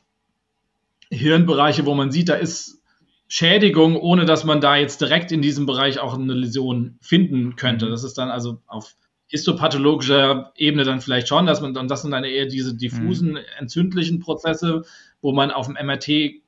[1.09, 2.83] Hirnbereiche, wo man sieht, da ist
[3.27, 7.87] Schädigung, ohne dass man da jetzt direkt in diesem Bereich auch eine Läsion finden könnte.
[7.87, 7.91] Mhm.
[7.91, 8.95] Das ist dann also auf
[9.29, 13.39] histopathologischer Ebene dann vielleicht schon, dass man, dann das sind dann eher diese diffusen, mhm.
[13.59, 14.83] entzündlichen Prozesse,
[15.21, 16.41] wo man auf dem MRT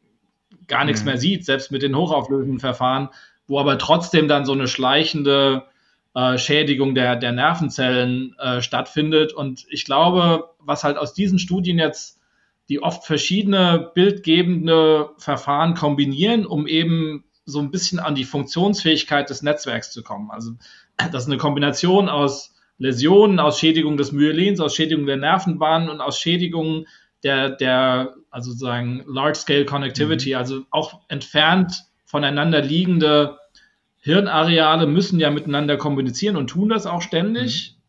[0.68, 1.06] gar nichts mhm.
[1.06, 3.10] mehr sieht, selbst mit den hochauflösenden Verfahren,
[3.48, 5.64] wo aber trotzdem dann so eine schleichende
[6.16, 9.32] äh, Schädigung der, der Nervenzellen äh, stattfindet.
[9.32, 12.20] Und ich glaube, was halt aus diesen Studien jetzt
[12.68, 19.42] die oft verschiedene bildgebende Verfahren kombinieren, um eben so ein bisschen an die Funktionsfähigkeit des
[19.42, 20.32] Netzwerks zu kommen.
[20.32, 20.54] Also
[21.12, 22.51] das ist eine Kombination aus
[22.82, 26.88] Läsionen, aus Schädigung des Myelins, aus Schädigung der Nervenbahnen und aus Schädigung
[27.24, 30.38] der, der also sozusagen Large-Scale Connectivity, mhm.
[30.38, 33.38] also auch entfernt voneinander liegende
[34.00, 37.82] Hirnareale müssen ja miteinander kommunizieren und tun das auch ständig, mhm.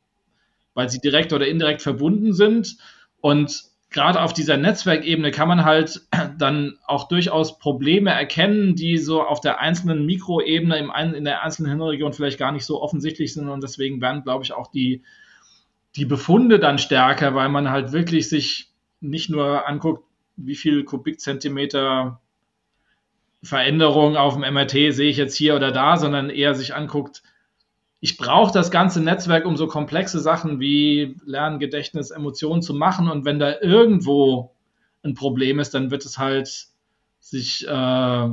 [0.74, 2.76] weil sie direkt oder indirekt verbunden sind.
[3.22, 6.02] Und gerade auf dieser Netzwerkebene kann man halt
[6.38, 11.42] dann auch durchaus Probleme erkennen, die so auf der einzelnen Mikroebene im ein, in der
[11.42, 13.48] einzelnen Hirnregion vielleicht gar nicht so offensichtlich sind.
[13.48, 15.02] Und deswegen werden, glaube ich, auch die,
[15.96, 20.04] die Befunde dann stärker, weil man halt wirklich sich nicht nur anguckt,
[20.36, 22.20] wie viel Kubikzentimeter
[23.42, 27.22] Veränderung auf dem MRT sehe ich jetzt hier oder da, sondern eher sich anguckt,
[28.04, 33.08] ich brauche das ganze Netzwerk, um so komplexe Sachen wie Lernen, Gedächtnis, Emotionen zu machen.
[33.08, 34.56] Und wenn da irgendwo
[35.04, 36.66] ein Problem ist, dann wird es halt
[37.20, 38.28] sich äh,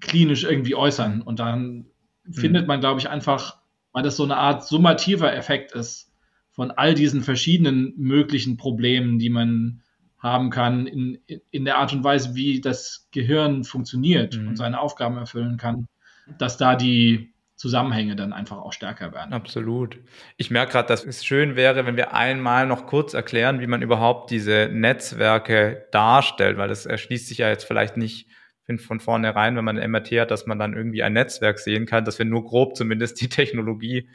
[0.00, 1.22] klinisch irgendwie äußern.
[1.22, 1.86] Und dann
[2.22, 2.32] mhm.
[2.32, 3.58] findet man, glaube ich, einfach,
[3.90, 6.12] weil das so eine Art summativer Effekt ist
[6.52, 9.82] von all diesen verschiedenen möglichen Problemen, die man
[10.20, 11.18] haben kann, in,
[11.50, 14.50] in der Art und Weise, wie das Gehirn funktioniert mhm.
[14.50, 15.88] und seine Aufgaben erfüllen kann,
[16.38, 19.32] dass da die Zusammenhänge dann einfach auch stärker werden.
[19.32, 19.98] Absolut.
[20.36, 23.80] Ich merke gerade, dass es schön wäre, wenn wir einmal noch kurz erklären, wie man
[23.80, 28.28] überhaupt diese Netzwerke darstellt, weil das erschließt sich ja jetzt vielleicht nicht
[28.78, 32.04] von vornherein, wenn man ein MRT hat, dass man dann irgendwie ein Netzwerk sehen kann,
[32.04, 34.08] dass wir nur grob zumindest die Technologie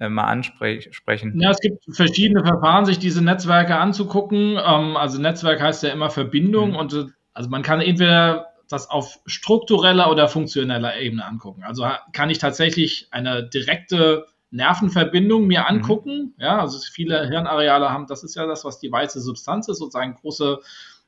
[0.00, 1.38] äh, mal ansprechen.
[1.38, 4.58] Ja, es gibt verschiedene Verfahren, sich diese Netzwerke anzugucken.
[4.58, 6.76] Ähm, also Netzwerk heißt ja immer Verbindung mhm.
[6.76, 11.64] und äh, also man kann entweder das auf struktureller oder funktioneller Ebene angucken.
[11.64, 15.66] Also kann ich tatsächlich eine direkte Nervenverbindung mir mhm.
[15.66, 16.18] angucken.
[16.18, 16.34] Mhm.
[16.38, 20.14] Ja, also viele Hirnareale haben, das ist ja das, was die weiße Substanz ist, sozusagen
[20.14, 20.60] große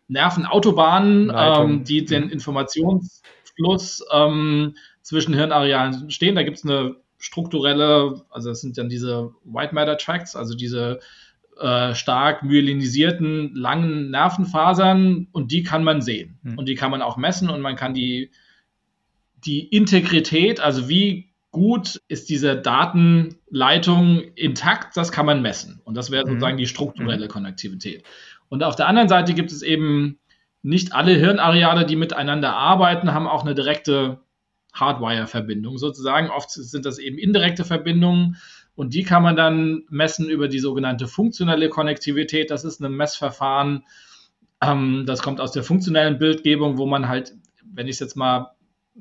[0.08, 6.34] Nervenautobahnen, ähm, die den Informationsfluss ähm, zwischen Hirnarealen stehen.
[6.34, 10.98] Da gibt es eine strukturelle, also das sind dann diese White Matter Tracks, also diese
[11.60, 16.38] äh, stark myelinisierten, langen Nervenfasern und die kann man sehen.
[16.42, 16.58] Mhm.
[16.58, 18.30] Und die kann man auch messen und man kann die,
[19.44, 25.80] die Integrität, also wie gut ist diese Datenleitung intakt, das kann man messen.
[25.84, 26.30] Und das wäre hm.
[26.30, 27.30] sozusagen die strukturelle hm.
[27.30, 28.04] Konnektivität.
[28.48, 30.18] Und auf der anderen Seite gibt es eben
[30.62, 34.20] nicht alle Hirnareale, die miteinander arbeiten, haben auch eine direkte
[34.72, 36.30] Hardwire-Verbindung sozusagen.
[36.30, 38.36] Oft sind das eben indirekte Verbindungen.
[38.74, 42.50] Und die kann man dann messen über die sogenannte funktionelle Konnektivität.
[42.50, 43.84] Das ist ein Messverfahren,
[44.62, 48.52] Ähm, das kommt aus der funktionellen Bildgebung, wo man halt, wenn ich es jetzt mal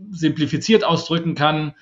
[0.10, 1.74] simplifiziert ausdrücken kann,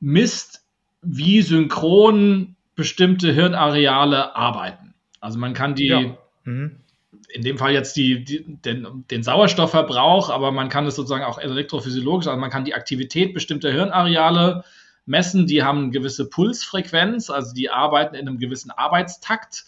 [0.00, 0.64] misst,
[1.00, 4.94] wie synchron bestimmte Hirnareale arbeiten.
[5.20, 6.16] Also man kann die, ja.
[6.44, 6.80] mhm.
[7.28, 11.38] in dem Fall jetzt die, die, den, den, Sauerstoffverbrauch, aber man kann es sozusagen auch
[11.38, 14.64] elektrophysiologisch, also man kann die Aktivität bestimmter Hirnareale
[15.06, 19.64] messen, die haben eine gewisse Pulsfrequenz, also die arbeiten in einem gewissen Arbeitstakt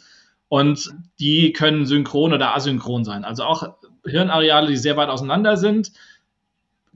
[0.49, 3.25] und die können synchron oder asynchron sein.
[3.25, 5.93] Also auch Hirnareale, die sehr weit auseinander sind,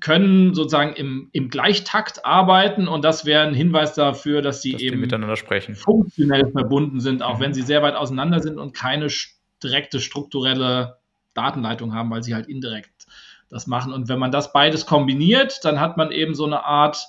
[0.00, 4.82] können sozusagen im, im Gleichtakt arbeiten und das wäre ein Hinweis dafür, dass sie dass
[4.82, 5.74] eben miteinander sprechen.
[5.74, 7.42] funktionell verbunden sind, auch mhm.
[7.42, 9.08] wenn sie sehr weit auseinander sind und keine
[9.62, 10.98] direkte strukturelle
[11.34, 13.06] Datenleitung haben, weil sie halt indirekt
[13.50, 13.92] das machen.
[13.92, 17.06] Und wenn man das beides kombiniert, dann hat man eben so eine Art,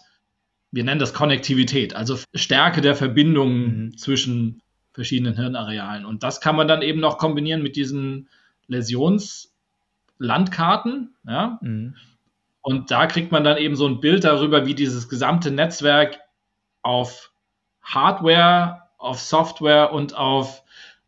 [0.71, 3.97] wir nennen das Konnektivität, also Stärke der Verbindungen mhm.
[3.97, 6.05] zwischen verschiedenen Hirnarealen.
[6.05, 8.29] Und das kann man dann eben noch kombinieren mit diesen
[8.67, 11.59] Läsionslandkarten, ja.
[11.61, 11.95] Mhm.
[12.61, 16.19] Und da kriegt man dann eben so ein Bild darüber, wie dieses gesamte Netzwerk
[16.81, 17.31] auf
[17.81, 20.63] Hardware, auf Software und auf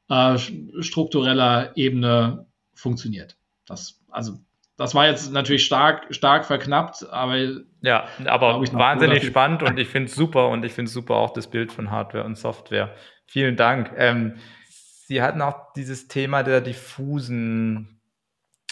[0.09, 0.37] äh,
[0.79, 3.35] struktureller Ebene funktioniert.
[3.65, 4.39] Das, also,
[4.81, 7.37] das war jetzt natürlich stark, stark verknappt, aber.
[7.81, 11.31] Ja, aber wahnsinnig spannend und ich finde es super und ich finde es super auch
[11.31, 12.93] das Bild von Hardware und Software.
[13.25, 13.91] Vielen Dank.
[13.97, 14.35] Ähm,
[14.67, 17.99] Sie hatten auch dieses Thema der diffusen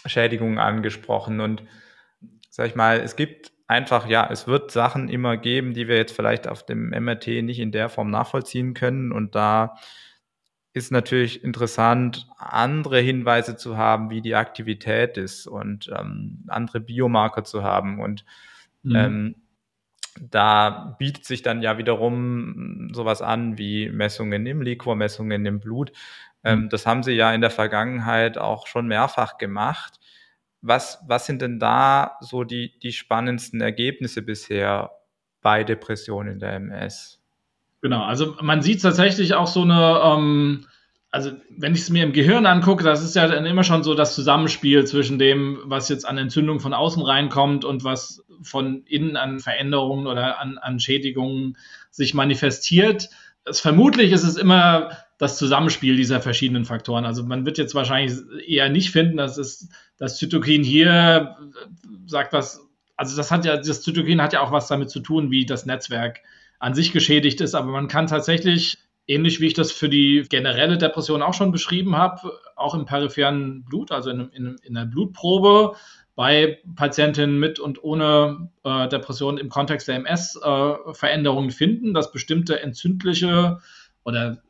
[0.06, 1.64] Schädigungen angesprochen und
[2.50, 6.16] sag ich mal, es gibt einfach, ja, es wird Sachen immer geben, die wir jetzt
[6.16, 9.12] vielleicht auf dem MRT nicht in der Form nachvollziehen können.
[9.12, 9.76] Und da
[10.74, 17.44] ist natürlich interessant, andere Hinweise zu haben, wie die Aktivität ist und ähm, andere Biomarker
[17.44, 18.00] zu haben.
[18.00, 18.24] Und
[18.84, 18.96] mhm.
[18.96, 19.36] ähm,
[20.20, 25.92] da bietet sich dann ja wiederum sowas an wie Messungen im Liquor, Messungen im Blut.
[26.44, 26.70] Ähm, mhm.
[26.70, 30.00] Das haben sie ja in der Vergangenheit auch schon mehrfach gemacht.
[30.62, 34.92] Was, was sind denn da so die, die spannendsten Ergebnisse bisher
[35.42, 37.19] bei Depressionen in der MS?
[37.82, 40.66] Genau, also man sieht tatsächlich auch so eine, ähm,
[41.12, 43.96] also wenn ich es mir im Gehirn angucke, das ist ja dann immer schon so
[43.96, 49.16] das Zusammenspiel zwischen dem, was jetzt an Entzündung von außen reinkommt und was von innen
[49.16, 51.58] an Veränderungen oder an, an Schädigungen
[51.90, 53.10] sich manifestiert.
[53.46, 57.06] Es, vermutlich ist es immer das Zusammenspiel dieser verschiedenen Faktoren.
[57.06, 61.38] Also man wird jetzt wahrscheinlich eher nicht finden, dass es das Zytokin hier
[62.06, 62.66] sagt was,
[62.96, 65.66] also das hat ja, das Zytokin hat ja auch was damit zu tun, wie das
[65.66, 66.22] Netzwerk
[66.60, 70.78] an sich geschädigt ist, aber man kann tatsächlich, ähnlich wie ich das für die generelle
[70.78, 75.76] Depression auch schon beschrieben habe, auch im peripheren Blut, also in, in, in der Blutprobe,
[76.16, 82.12] bei Patientinnen mit und ohne äh, Depression im Kontext der MS äh, Veränderungen finden, dass
[82.12, 83.60] bestimmte entzündliche
[84.04, 84.42] oder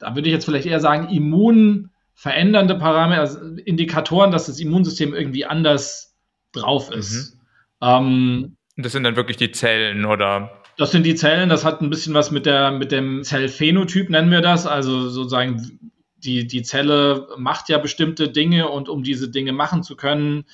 [0.00, 5.44] da würde ich jetzt vielleicht eher sagen, immunverändernde Parameter, also Indikatoren, dass das Immunsystem irgendwie
[5.44, 6.16] anders
[6.52, 7.36] drauf ist.
[7.80, 7.86] Mhm.
[7.88, 10.59] Ähm, das sind dann wirklich die Zellen, oder?
[10.80, 14.30] Das sind die Zellen, das hat ein bisschen was mit, der, mit dem Zellphänotyp, nennen
[14.30, 14.66] wir das.
[14.66, 19.94] Also sozusagen, die, die Zelle macht ja bestimmte Dinge und um diese Dinge machen zu
[19.94, 20.46] können,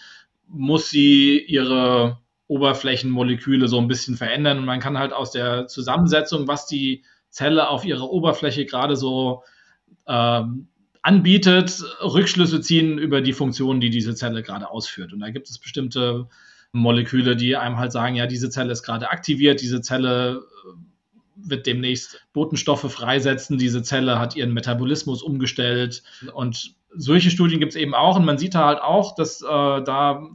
[0.49, 4.59] muss sie ihre Oberflächenmoleküle so ein bisschen verändern.
[4.59, 9.45] Und man kann halt aus der Zusammensetzung, was die Zelle auf ihrer Oberfläche gerade so
[10.09, 10.67] ähm,
[11.03, 15.13] anbietet, Rückschlüsse ziehen über die Funktionen, die diese Zelle gerade ausführt.
[15.13, 16.27] Und da gibt es bestimmte
[16.77, 21.67] Moleküle, die einem halt sagen, ja, diese Zelle ist gerade aktiviert, diese Zelle äh, wird
[21.67, 26.03] demnächst Botenstoffe freisetzen, diese Zelle hat ihren Metabolismus umgestellt.
[26.33, 28.17] Und solche Studien gibt es eben auch.
[28.17, 30.29] Und man sieht da halt auch, dass äh, da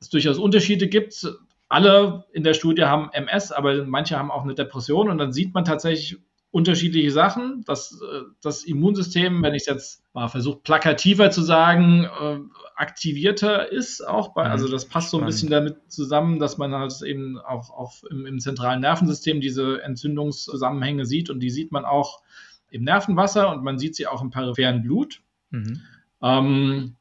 [0.00, 1.26] es durchaus Unterschiede gibt.
[1.68, 5.08] Alle in der Studie haben MS, aber manche haben auch eine Depression.
[5.10, 6.18] Und dann sieht man tatsächlich
[6.54, 7.64] unterschiedliche Sachen.
[7.66, 12.38] Das, äh, das Immunsystem, wenn ich es jetzt mal versuche, plakativer zu sagen, äh,
[12.76, 17.02] aktivierter ist auch bei, also das passt so ein bisschen damit zusammen, dass man halt
[17.02, 22.22] eben auch, auch im, im zentralen Nervensystem diese Entzündungszusammenhänge sieht und die sieht man auch
[22.70, 25.22] im Nervenwasser und man sieht sie auch im peripheren Blut.
[25.50, 25.80] Mhm.
[26.22, 26.94] Ähm,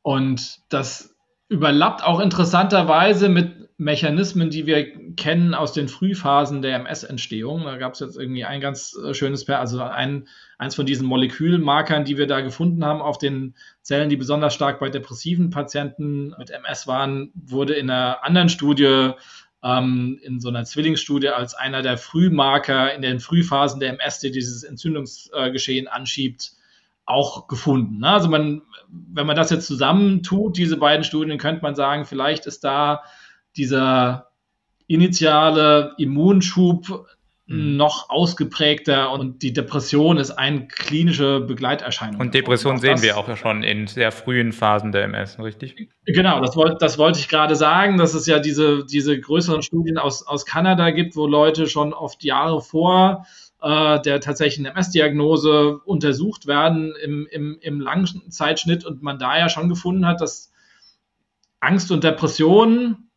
[0.00, 1.14] und das
[1.48, 7.64] überlappt auch interessanterweise mit Mechanismen, die wir kennen aus den Frühphasen der MS-Entstehung.
[7.64, 12.04] Da gab es jetzt irgendwie ein ganz äh, schönes, also ein, eins von diesen Molekülmarkern,
[12.04, 16.50] die wir da gefunden haben auf den Zellen, die besonders stark bei depressiven Patienten mit
[16.50, 19.12] MS waren, wurde in einer anderen Studie,
[19.62, 24.30] ähm, in so einer Zwillingsstudie, als einer der Frühmarker in den Frühphasen der MS, die
[24.30, 26.52] dieses Entzündungsgeschehen anschiebt,
[27.06, 28.04] auch gefunden.
[28.04, 32.62] Also man, wenn man das jetzt zusammentut, diese beiden Studien, könnte man sagen, vielleicht ist
[32.62, 33.02] da
[33.56, 34.30] dieser
[34.86, 37.06] initiale Immunschub
[37.46, 37.76] mhm.
[37.76, 42.20] noch ausgeprägter und die Depression ist eine klinische Begleiterscheinung.
[42.20, 45.88] Und Depression und sehen wir auch schon in sehr frühen Phasen der MS, richtig?
[46.06, 49.98] Genau, das, wollte das wollte ich gerade sagen, dass es ja diese, diese größeren Studien
[49.98, 53.26] aus, aus Kanada gibt, wo Leute schon oft Jahre vor
[53.62, 59.48] äh, der tatsächlichen MS-Diagnose untersucht werden im, im, im langen Zeitschnitt und man da ja
[59.48, 60.52] schon gefunden hat, dass
[61.60, 63.09] Angst und Depression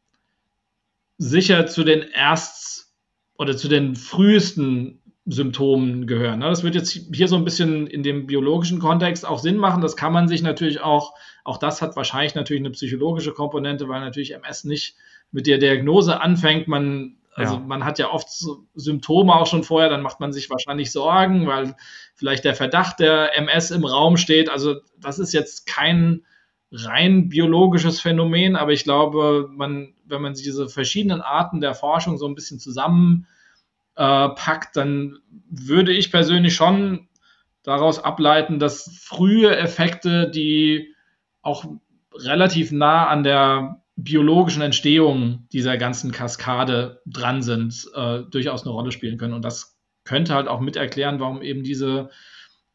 [1.18, 2.94] sicher zu den erst
[3.38, 6.40] oder zu den frühesten Symptomen gehören.
[6.40, 6.50] Ne?
[6.50, 9.82] Das wird jetzt hier so ein bisschen in dem biologischen Kontext auch Sinn machen.
[9.82, 11.14] Das kann man sich natürlich auch,
[11.46, 14.96] auch das hat wahrscheinlich natürlich eine psychologische Komponente, weil natürlich MS nicht
[15.32, 16.68] mit der Diagnose anfängt.
[16.68, 17.60] Man, also ja.
[17.62, 18.28] man hat ja oft
[18.76, 21.76] Symptome auch schon vorher, dann macht man sich wahrscheinlich Sorgen, weil
[22.16, 24.50] vielleicht der Verdacht der MS im Raum steht.
[24.50, 26.26] Also das ist jetzt kein
[26.74, 32.28] rein biologisches Phänomen, aber ich glaube, man, wenn man diese verschiedenen Arten der Forschung so
[32.28, 33.28] ein bisschen zusammenpackt,
[33.96, 37.08] äh, dann würde ich persönlich schon
[37.62, 40.94] daraus ableiten, dass frühe Effekte, die
[41.44, 41.64] auch
[42.16, 48.92] relativ nah an der biologischen Entstehung dieser ganzen Kaskade dran sind, äh, durchaus eine Rolle
[48.92, 49.34] spielen können.
[49.34, 52.10] Und das könnte halt auch mit erklären, warum eben diese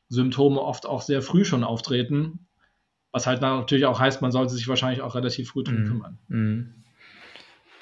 [0.09, 2.48] Symptome oft auch sehr früh schon auftreten
[3.13, 5.87] was halt natürlich auch heißt, man sollte sich wahrscheinlich auch relativ früh drum mhm.
[5.87, 6.19] kümmern.
[6.29, 6.75] Mhm.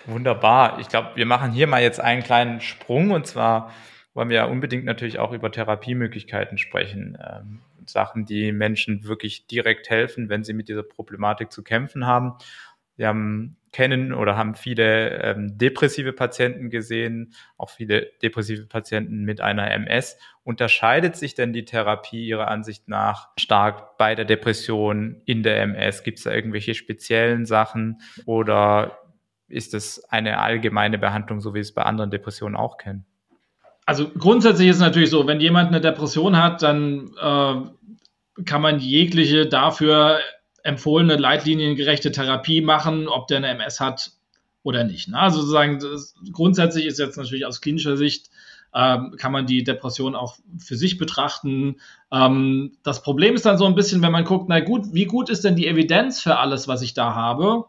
[0.07, 0.79] Wunderbar.
[0.79, 3.73] Ich glaube, wir machen hier mal jetzt einen kleinen Sprung und zwar
[4.15, 7.19] wollen wir ja unbedingt natürlich auch über Therapiemöglichkeiten sprechen.
[7.21, 12.35] Ähm, Sachen, die Menschen wirklich direkt helfen, wenn sie mit dieser Problematik zu kämpfen haben.
[12.97, 19.43] Wir haben kennen oder haben viele ähm, depressive Patienten gesehen, auch viele depressive Patienten mit
[19.43, 20.17] einer MS.
[20.45, 26.05] Unterscheidet sich denn die Therapie Ihrer Ansicht nach stark bei der Depression in der MS?
[26.05, 28.99] Gibt es da irgendwelche speziellen Sachen oder
[29.47, 33.05] ist es eine allgemeine Behandlung, so wie es bei anderen Depressionen auch kennen?
[33.85, 38.79] Also grundsätzlich ist es natürlich so, wenn jemand eine Depression hat, dann äh, kann man
[38.79, 40.19] jegliche dafür
[40.67, 44.13] empfohlene leitliniengerechte Therapie machen, ob der eine MS hat
[44.63, 45.09] oder nicht.
[45.09, 45.19] Ne?
[45.19, 45.79] Also sozusagen,
[46.33, 48.31] grundsätzlich ist jetzt natürlich aus klinischer Sicht
[48.75, 51.77] ähm, kann man die Depression auch für sich betrachten.
[52.13, 55.31] Ähm, das Problem ist dann so ein bisschen, wenn man guckt, na gut, wie gut
[55.31, 57.67] ist denn die Evidenz für alles, was ich da habe,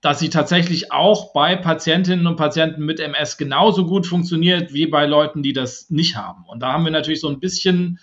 [0.00, 5.06] dass sie tatsächlich auch bei Patientinnen und Patienten mit MS genauso gut funktioniert wie bei
[5.06, 6.44] Leuten, die das nicht haben.
[6.46, 7.98] Und da haben wir natürlich so ein bisschen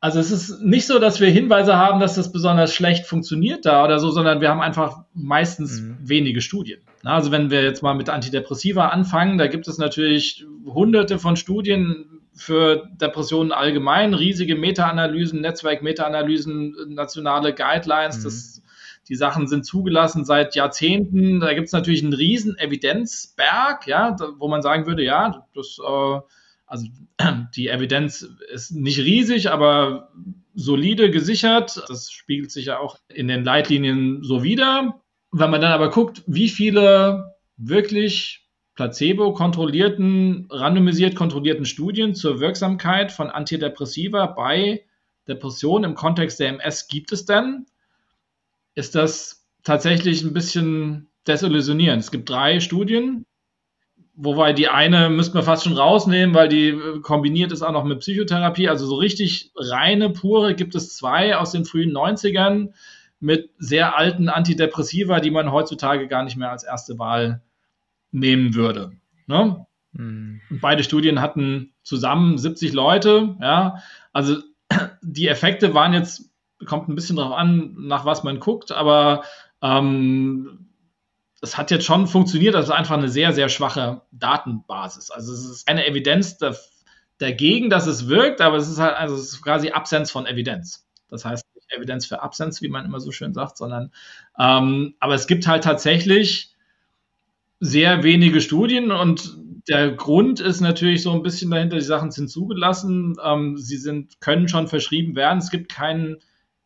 [0.00, 3.84] also es ist nicht so, dass wir Hinweise haben, dass das besonders schlecht funktioniert da
[3.84, 5.96] oder so, sondern wir haben einfach meistens mhm.
[6.00, 6.80] wenige Studien.
[7.02, 12.20] Also wenn wir jetzt mal mit Antidepressiva anfangen, da gibt es natürlich hunderte von Studien
[12.34, 18.24] für Depressionen allgemein, riesige Meta-Analysen, Netzwerk-Meta-Analysen, nationale Guidelines, mhm.
[18.24, 18.62] das,
[19.08, 21.40] die Sachen sind zugelassen seit Jahrzehnten.
[21.40, 26.20] Da gibt es natürlich einen riesen Evidenzberg, ja, wo man sagen würde, ja, das äh,
[26.66, 26.86] also
[27.56, 30.12] die Evidenz ist nicht riesig, aber
[30.54, 31.82] solide gesichert.
[31.88, 35.00] Das spiegelt sich ja auch in den Leitlinien so wider.
[35.32, 43.30] Wenn man dann aber guckt, wie viele wirklich placebo-kontrollierten, randomisiert kontrollierten Studien zur Wirksamkeit von
[43.30, 44.84] Antidepressiva bei
[45.26, 47.66] Depressionen im Kontext der MS gibt es denn,
[48.74, 52.02] ist das tatsächlich ein bisschen desillusionierend.
[52.02, 53.24] Es gibt drei Studien,
[54.18, 57.84] Wobei die eine müssten wir fast schon rausnehmen, weil die äh, kombiniert ist auch noch
[57.84, 58.68] mit Psychotherapie.
[58.68, 62.72] Also so richtig reine, pure gibt es zwei aus den frühen 90ern
[63.20, 67.42] mit sehr alten Antidepressiva, die man heutzutage gar nicht mehr als erste Wahl
[68.10, 68.92] nehmen würde.
[69.26, 69.66] Ne?
[69.92, 70.40] Mhm.
[70.62, 73.36] Beide Studien hatten zusammen 70 Leute.
[73.42, 73.82] Ja,
[74.14, 74.38] also
[75.02, 76.30] die Effekte waren jetzt,
[76.64, 79.24] kommt ein bisschen darauf an, nach was man guckt, aber
[79.60, 80.65] ähm,
[81.40, 85.10] es hat jetzt schon funktioniert, das ist einfach eine sehr, sehr schwache Datenbasis.
[85.10, 86.38] Also es ist eine Evidenz
[87.18, 90.86] dagegen, dass es wirkt, aber es ist halt, also es ist quasi Absenz von Evidenz.
[91.10, 93.92] Das heißt nicht Evidenz für Absenz, wie man immer so schön sagt, sondern
[94.38, 96.54] ähm, aber es gibt halt tatsächlich
[97.60, 102.28] sehr wenige Studien und der Grund ist natürlich so ein bisschen dahinter, die Sachen sind
[102.30, 105.38] zugelassen, ähm, sie sind, können schon verschrieben werden.
[105.38, 106.18] Es gibt keinen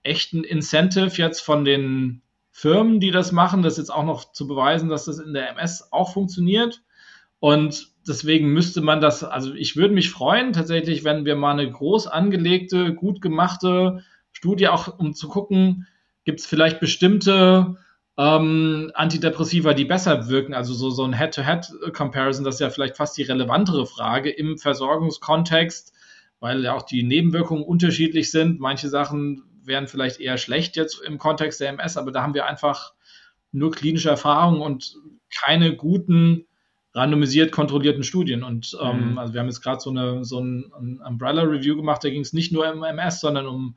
[0.03, 2.23] echten Incentive jetzt von den
[2.61, 5.89] Firmen, die das machen, das jetzt auch noch zu beweisen, dass das in der MS
[5.93, 6.83] auch funktioniert.
[7.39, 11.71] Und deswegen müsste man das, also ich würde mich freuen, tatsächlich, wenn wir mal eine
[11.71, 15.87] groß angelegte, gut gemachte Studie auch, um zu gucken,
[16.25, 17.79] gibt es vielleicht bestimmte
[18.19, 23.17] ähm, Antidepressiva, die besser wirken, also so, so ein Head-to-Head-Comparison, das ist ja vielleicht fast
[23.17, 25.95] die relevantere Frage im Versorgungskontext,
[26.41, 28.61] weil ja auch die Nebenwirkungen unterschiedlich sind.
[28.61, 32.47] Manche Sachen wären vielleicht eher schlecht jetzt im Kontext der MS, aber da haben wir
[32.47, 32.95] einfach
[33.53, 34.97] nur klinische Erfahrungen und
[35.35, 36.47] keine guten
[36.93, 38.43] randomisiert kontrollierten Studien.
[38.43, 39.19] Und ähm, Mhm.
[39.19, 40.73] also wir haben jetzt gerade so, eine, so ein,
[41.07, 43.77] Umbrella-Review gemacht, da ging es nicht nur um MS, sondern um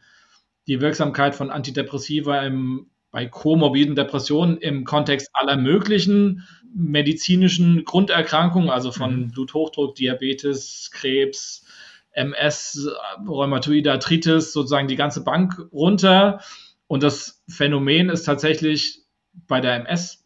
[0.67, 8.91] die Wirksamkeit von Antidepressiva im, bei komorbiden Depressionen im Kontext aller möglichen medizinischen Grunderkrankungen, also
[8.91, 9.31] von Mhm.
[9.31, 11.65] Bluthochdruck, Diabetes, Krebs,
[12.13, 12.89] MS,
[13.27, 16.41] Rheumatoide Arthritis, sozusagen die ganze Bank runter.
[16.87, 19.01] Und das Phänomen ist tatsächlich
[19.47, 20.23] bei der MS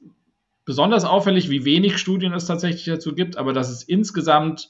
[0.65, 4.69] besonders auffällig, wie wenig Studien es tatsächlich dazu gibt, aber dass es insgesamt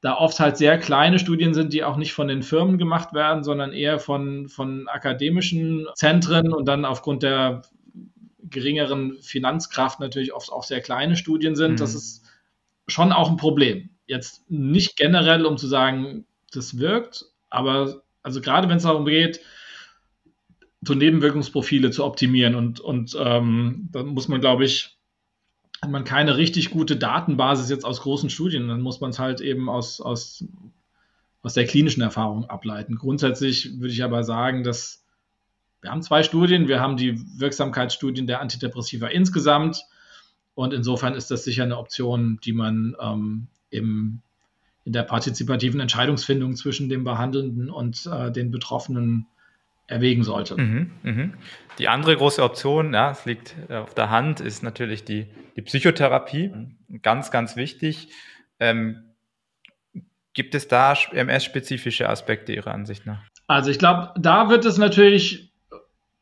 [0.00, 3.42] da oft halt sehr kleine Studien sind, die auch nicht von den Firmen gemacht werden,
[3.42, 7.62] sondern eher von, von akademischen Zentren und dann aufgrund der
[8.42, 11.72] geringeren Finanzkraft natürlich oft auch sehr kleine Studien sind.
[11.72, 11.76] Mhm.
[11.76, 12.24] Das ist
[12.86, 13.90] schon auch ein Problem.
[14.06, 19.40] Jetzt nicht generell, um zu sagen, das wirkt, aber also gerade wenn es darum geht,
[20.82, 24.96] so Nebenwirkungsprofile zu optimieren und, und ähm, dann muss man, glaube ich,
[25.82, 29.40] hat man keine richtig gute Datenbasis jetzt aus großen Studien, dann muss man es halt
[29.40, 30.44] eben aus, aus,
[31.42, 32.96] aus der klinischen Erfahrung ableiten.
[32.96, 35.04] Grundsätzlich würde ich aber sagen, dass
[35.80, 39.84] wir haben zwei Studien, wir haben die Wirksamkeitsstudien der Antidepressiva insgesamt
[40.54, 44.22] und insofern ist das sicher eine Option, die man ähm, im,
[44.88, 49.26] in der partizipativen Entscheidungsfindung zwischen dem Behandelnden und äh, den Betroffenen
[49.86, 50.58] erwägen sollte.
[50.58, 51.34] Mhm, mhm.
[51.78, 55.26] Die andere große Option, ja, es liegt äh, auf der Hand, ist natürlich die,
[55.56, 56.54] die Psychotherapie.
[57.02, 58.08] Ganz, ganz wichtig.
[58.60, 59.12] Ähm,
[60.32, 63.20] gibt es da MS-spezifische Aspekte Ihrer Ansicht nach?
[63.46, 65.52] Also ich glaube, da wird es natürlich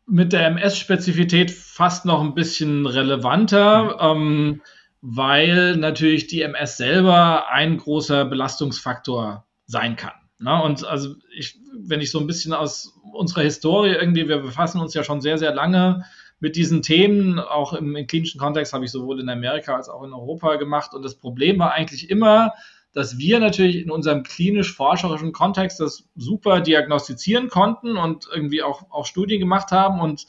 [0.06, 4.60] mit der MS-Spezifität fast noch ein bisschen relevanter, ähm,
[5.00, 10.14] weil natürlich die MS selber ein großer Belastungsfaktor sein kann.
[10.38, 10.62] Ne?
[10.62, 14.94] Und also ich, wenn ich so ein bisschen aus unserer Historie irgendwie, wir befassen uns
[14.94, 16.04] ja schon sehr, sehr lange
[16.38, 20.02] mit diesen Themen, auch im, im klinischen Kontext habe ich sowohl in Amerika als auch
[20.02, 20.92] in Europa gemacht.
[20.94, 22.52] Und das Problem war eigentlich immer,
[22.92, 29.06] dass wir natürlich in unserem klinisch-forscherischen Kontext das super diagnostizieren konnten und irgendwie auch, auch
[29.06, 30.00] Studien gemacht haben.
[30.00, 30.26] Und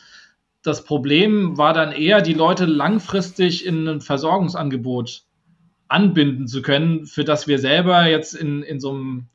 [0.68, 5.24] das Problem war dann eher, die Leute langfristig in ein Versorgungsangebot
[5.88, 9.28] anbinden zu können, für das wir selber jetzt in, in so einem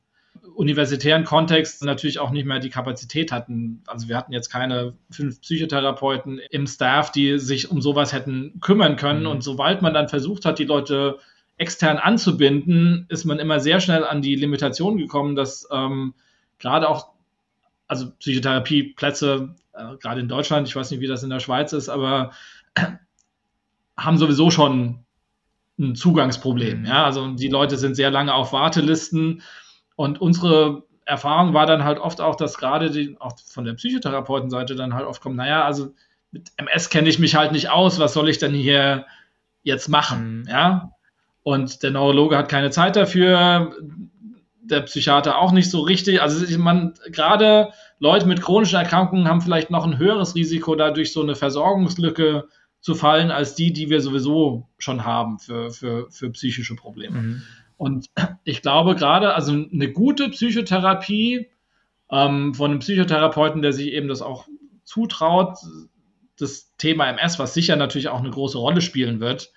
[0.54, 3.82] universitären Kontext natürlich auch nicht mehr die Kapazität hatten.
[3.86, 8.96] Also wir hatten jetzt keine fünf Psychotherapeuten im Staff, die sich um sowas hätten kümmern
[8.96, 9.20] können.
[9.20, 9.28] Mhm.
[9.28, 11.18] Und sobald man dann versucht hat, die Leute
[11.56, 16.12] extern anzubinden, ist man immer sehr schnell an die Limitation gekommen, dass ähm,
[16.58, 17.12] gerade auch,
[17.88, 21.88] also Psychotherapieplätze, äh, gerade in Deutschland, ich weiß nicht, wie das in der Schweiz ist,
[21.88, 22.32] aber
[23.96, 25.04] haben sowieso schon
[25.78, 26.84] ein Zugangsproblem.
[26.84, 29.42] Ja, also die Leute sind sehr lange auf Wartelisten
[29.96, 34.74] und unsere Erfahrung war dann halt oft auch, dass gerade die, auch von der Psychotherapeutenseite
[34.74, 35.94] dann halt oft kommt, naja, also
[36.30, 39.06] mit MS kenne ich mich halt nicht aus, was soll ich denn hier
[39.62, 40.40] jetzt machen?
[40.40, 40.48] Mhm.
[40.48, 40.92] Ja.
[41.42, 43.74] Und der Neurologe hat keine Zeit dafür,
[44.62, 46.22] der Psychiater auch nicht so richtig.
[46.22, 51.22] Also man, gerade Leute mit chronischen Erkrankungen haben vielleicht noch ein höheres Risiko, dadurch so
[51.22, 52.48] eine Versorgungslücke
[52.80, 57.18] zu fallen, als die, die wir sowieso schon haben für, für, für psychische Probleme.
[57.18, 57.42] Mhm.
[57.76, 58.06] Und
[58.44, 61.48] ich glaube gerade, also eine gute Psychotherapie
[62.10, 64.46] ähm, von einem Psychotherapeuten, der sich eben das auch
[64.84, 65.58] zutraut,
[66.38, 69.52] das Thema MS, was sicher natürlich auch eine große Rolle spielen wird,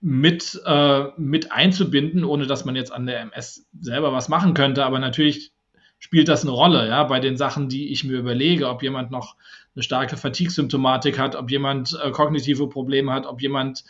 [0.00, 4.84] mit, äh, mit einzubinden, ohne dass man jetzt an der MS selber was machen könnte.
[4.84, 5.52] Aber natürlich
[5.98, 9.36] spielt das eine Rolle, ja, bei den Sachen, die ich mir überlege, ob jemand noch
[9.74, 13.84] eine starke Fatigue-Symptomatik hat, ob jemand äh, kognitive Probleme hat, ob jemand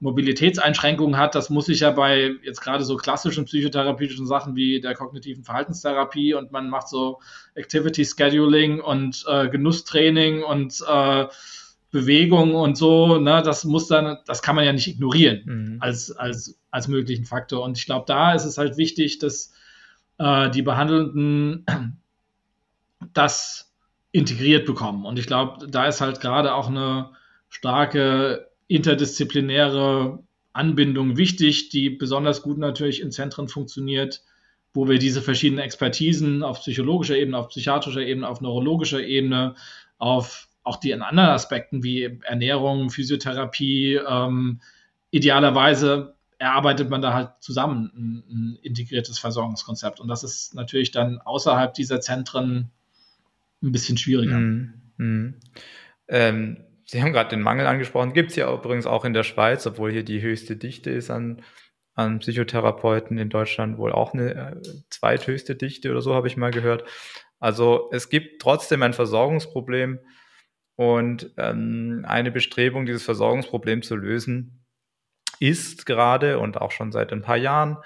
[0.00, 1.34] Mobilitätseinschränkungen hat.
[1.34, 6.34] Das muss ich ja bei jetzt gerade so klassischen psychotherapeutischen Sachen wie der kognitiven Verhaltenstherapie
[6.34, 7.18] und man macht so
[7.54, 11.26] Activity Scheduling und äh, Genusstraining und äh,
[11.90, 15.76] Bewegung und so, ne, das muss dann, das kann man ja nicht ignorieren Mhm.
[15.80, 17.64] als, als, als möglichen Faktor.
[17.64, 19.54] Und ich glaube, da ist es halt wichtig, dass
[20.18, 21.64] äh, die Behandelnden
[23.14, 23.72] das
[24.12, 25.06] integriert bekommen.
[25.06, 27.10] Und ich glaube, da ist halt gerade auch eine
[27.48, 30.18] starke interdisziplinäre
[30.52, 34.22] Anbindung wichtig, die besonders gut natürlich in Zentren funktioniert,
[34.74, 39.54] wo wir diese verschiedenen Expertisen auf psychologischer Ebene, auf psychiatrischer Ebene, auf neurologischer Ebene,
[39.98, 44.60] auf auch die in anderen Aspekten wie Ernährung, Physiotherapie, ähm,
[45.10, 49.98] idealerweise erarbeitet man da halt zusammen ein, ein, integriertes Versorgungskonzept.
[49.98, 52.70] Und das ist natürlich dann außerhalb dieser Zentren
[53.62, 54.36] ein bisschen schwieriger.
[54.36, 54.74] Mhm.
[54.98, 55.34] Mhm.
[56.06, 58.14] Ähm, Sie haben gerade den Mangel angesprochen.
[58.14, 61.42] Gibt es ja übrigens auch in der Schweiz, obwohl hier die höchste Dichte ist an,
[61.94, 64.56] an Psychotherapeuten in Deutschland, wohl auch eine äh,
[64.88, 66.84] zweithöchste Dichte oder so, habe ich mal gehört.
[67.40, 69.98] Also es gibt trotzdem ein Versorgungsproblem
[70.78, 74.64] und ähm, eine Bestrebung, dieses Versorgungsproblem zu lösen,
[75.40, 77.78] ist gerade und auch schon seit ein paar Jahren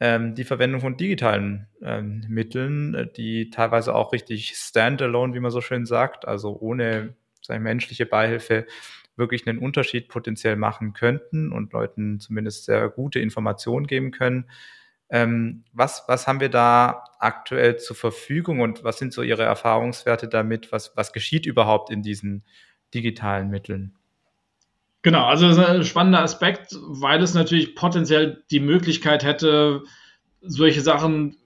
[0.00, 5.60] ähm, die Verwendung von digitalen ähm, Mitteln, die teilweise auch richtig standalone, wie man so
[5.60, 8.66] schön sagt, also ohne seine menschliche Beihilfe
[9.14, 14.50] wirklich einen Unterschied potenziell machen könnten und Leuten zumindest sehr gute Informationen geben können.
[15.12, 20.26] Ähm, was, was haben wir da aktuell zur Verfügung und was sind so Ihre Erfahrungswerte
[20.26, 20.72] damit?
[20.72, 22.44] Was, was geschieht überhaupt in diesen
[22.94, 23.94] digitalen Mitteln?
[25.02, 29.82] Genau, also das ist ein spannender Aspekt, weil es natürlich potenziell die Möglichkeit hätte,
[30.40, 31.36] solche Sachen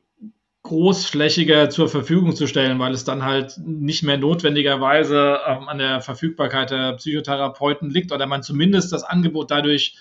[0.62, 6.00] großflächiger zur Verfügung zu stellen, weil es dann halt nicht mehr notwendigerweise ähm, an der
[6.00, 9.96] Verfügbarkeit der Psychotherapeuten liegt oder man zumindest das Angebot dadurch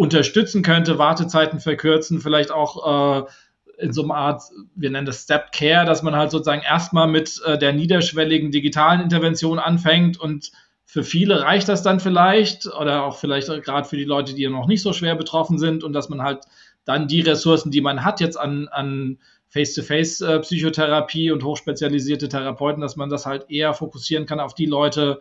[0.00, 4.42] unterstützen könnte, Wartezeiten verkürzen, vielleicht auch äh, in so einer Art,
[4.74, 9.02] wir nennen das Step Care, dass man halt sozusagen erstmal mit äh, der niederschwelligen digitalen
[9.02, 10.52] Intervention anfängt und
[10.86, 14.66] für viele reicht das dann vielleicht oder auch vielleicht gerade für die Leute, die noch
[14.66, 16.44] nicht so schwer betroffen sind und dass man halt
[16.86, 19.18] dann die Ressourcen, die man hat jetzt an, an
[19.50, 25.20] Face-to-Face-Psychotherapie und hochspezialisierte Therapeuten, dass man das halt eher fokussieren kann auf die Leute,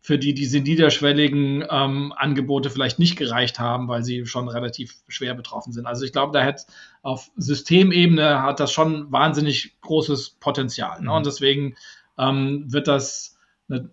[0.00, 5.34] für die diese niederschwelligen ähm, Angebote vielleicht nicht gereicht haben, weil sie schon relativ schwer
[5.34, 5.86] betroffen sind.
[5.86, 6.64] Also ich glaube, da hätte
[7.02, 11.00] auf Systemebene hat das schon wahnsinnig großes Potenzial.
[11.00, 11.10] Ne?
[11.10, 11.16] Mhm.
[11.16, 11.76] Und deswegen
[12.18, 13.38] ähm, wird das
[13.68, 13.90] eine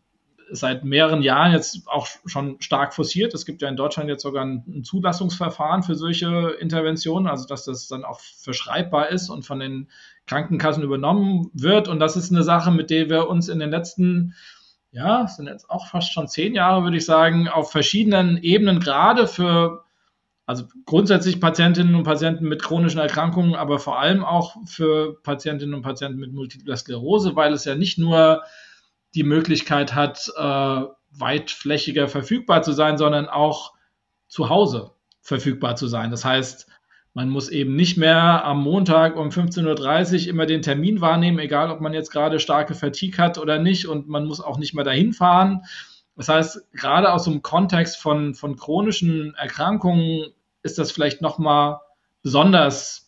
[0.51, 3.33] seit mehreren Jahren jetzt auch schon stark forciert.
[3.33, 7.87] Es gibt ja in Deutschland jetzt sogar ein, Zulassungsverfahren für solche Interventionen, also dass das
[7.87, 9.89] dann auch verschreibbar ist und von den
[10.25, 11.87] Krankenkassen übernommen wird.
[11.87, 14.35] Und das ist eine Sache, mit der wir uns in den letzten,
[14.91, 19.27] ja, sind jetzt auch fast schon zehn Jahre, würde ich sagen, auf verschiedenen Ebenen gerade
[19.27, 19.83] für
[20.47, 25.81] also grundsätzlich Patientinnen und Patienten mit chronischen Erkrankungen, aber vor allem auch für Patientinnen und
[25.81, 28.43] Patienten mit Multipler Sklerose, weil es ja nicht nur
[29.13, 30.81] die Möglichkeit hat, äh,
[31.11, 33.73] weitflächiger verfügbar zu sein, sondern auch
[34.29, 36.11] zu Hause verfügbar zu sein.
[36.11, 36.67] Das heißt,
[37.13, 41.71] man muss eben nicht mehr am Montag um 15.30 Uhr immer den Termin wahrnehmen, egal
[41.71, 43.87] ob man jetzt gerade starke Fatigue hat oder nicht.
[43.87, 45.63] Und man muss auch nicht mehr dahin fahren.
[46.15, 50.27] Das heißt, gerade aus dem Kontext von, von chronischen Erkrankungen
[50.63, 51.79] ist das vielleicht nochmal
[52.23, 53.06] besonders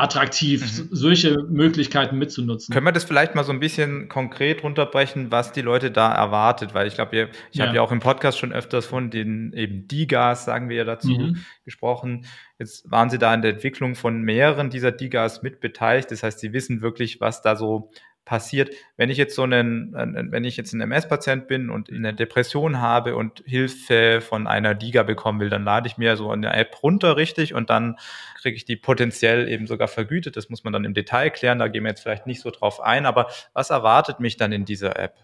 [0.00, 0.88] attraktiv, mhm.
[0.90, 2.72] solche Möglichkeiten mitzunutzen.
[2.72, 6.72] Können wir das vielleicht mal so ein bisschen konkret runterbrechen, was die Leute da erwartet?
[6.72, 7.66] Weil ich glaube, ich ja.
[7.66, 11.10] habe ja auch im Podcast schon öfters von den eben DIGAs, sagen wir ja dazu,
[11.10, 11.44] mhm.
[11.64, 12.24] gesprochen.
[12.58, 16.10] Jetzt waren Sie da in der Entwicklung von mehreren dieser DIGAs mit beteiligt.
[16.10, 17.90] Das heißt, Sie wissen wirklich, was da so
[18.30, 18.70] passiert.
[18.96, 23.16] Wenn ich jetzt so einen, wenn ich jetzt ein MS-Patient bin und eine Depression habe
[23.16, 27.16] und Hilfe von einer Liga bekommen will, dann lade ich mir so eine App runter,
[27.16, 27.96] richtig, und dann
[28.40, 30.36] kriege ich die potenziell eben sogar vergütet.
[30.36, 32.80] Das muss man dann im Detail klären, da gehen wir jetzt vielleicht nicht so drauf
[32.80, 35.16] ein, aber was erwartet mich dann in dieser App?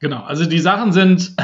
[0.00, 1.34] Genau, also die Sachen sind,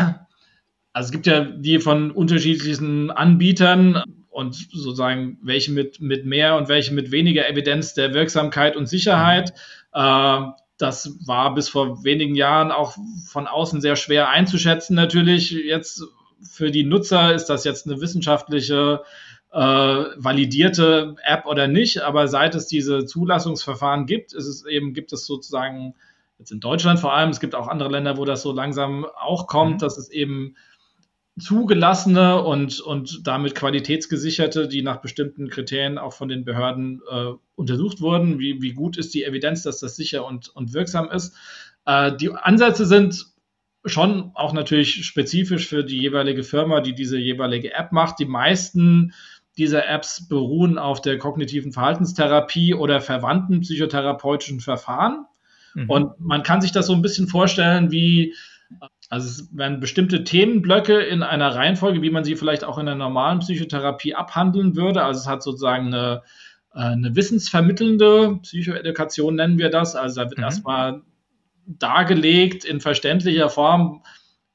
[0.94, 6.70] also es gibt ja die von unterschiedlichen Anbietern und sozusagen welche mit, mit mehr und
[6.70, 9.52] welche mit weniger Evidenz der Wirksamkeit und Sicherheit.
[9.94, 10.00] Mhm.
[10.00, 14.94] Äh, das war bis vor wenigen Jahren auch von außen sehr schwer einzuschätzen.
[14.94, 16.04] Natürlich jetzt
[16.42, 19.02] für die Nutzer ist das jetzt eine wissenschaftliche
[19.52, 25.12] äh, validierte App oder nicht, aber seit es diese Zulassungsverfahren gibt, ist es eben gibt
[25.12, 25.94] es sozusagen
[26.38, 29.46] jetzt in Deutschland vor allem, es gibt auch andere Länder, wo das so langsam auch
[29.46, 29.78] kommt, mhm.
[29.78, 30.56] dass es eben
[31.40, 38.00] zugelassene und, und damit qualitätsgesicherte, die nach bestimmten Kriterien auch von den Behörden äh, untersucht
[38.00, 38.38] wurden.
[38.38, 41.36] Wie, wie gut ist die Evidenz, dass das sicher und, und wirksam ist?
[41.86, 43.26] Äh, die Ansätze sind
[43.84, 48.18] schon auch natürlich spezifisch für die jeweilige Firma, die diese jeweilige App macht.
[48.18, 49.12] Die meisten
[49.56, 55.26] dieser Apps beruhen auf der kognitiven Verhaltenstherapie oder verwandten psychotherapeutischen Verfahren.
[55.74, 55.90] Mhm.
[55.90, 58.34] Und man kann sich das so ein bisschen vorstellen wie
[59.10, 62.94] also es werden bestimmte Themenblöcke in einer Reihenfolge, wie man sie vielleicht auch in der
[62.94, 65.02] normalen Psychotherapie abhandeln würde.
[65.02, 66.22] Also es hat sozusagen eine,
[66.72, 69.96] äh, eine wissensvermittelnde Psychoedukation, nennen wir das.
[69.96, 70.44] Also da wird mhm.
[70.44, 71.02] erstmal
[71.66, 74.04] dargelegt in verständlicher Form,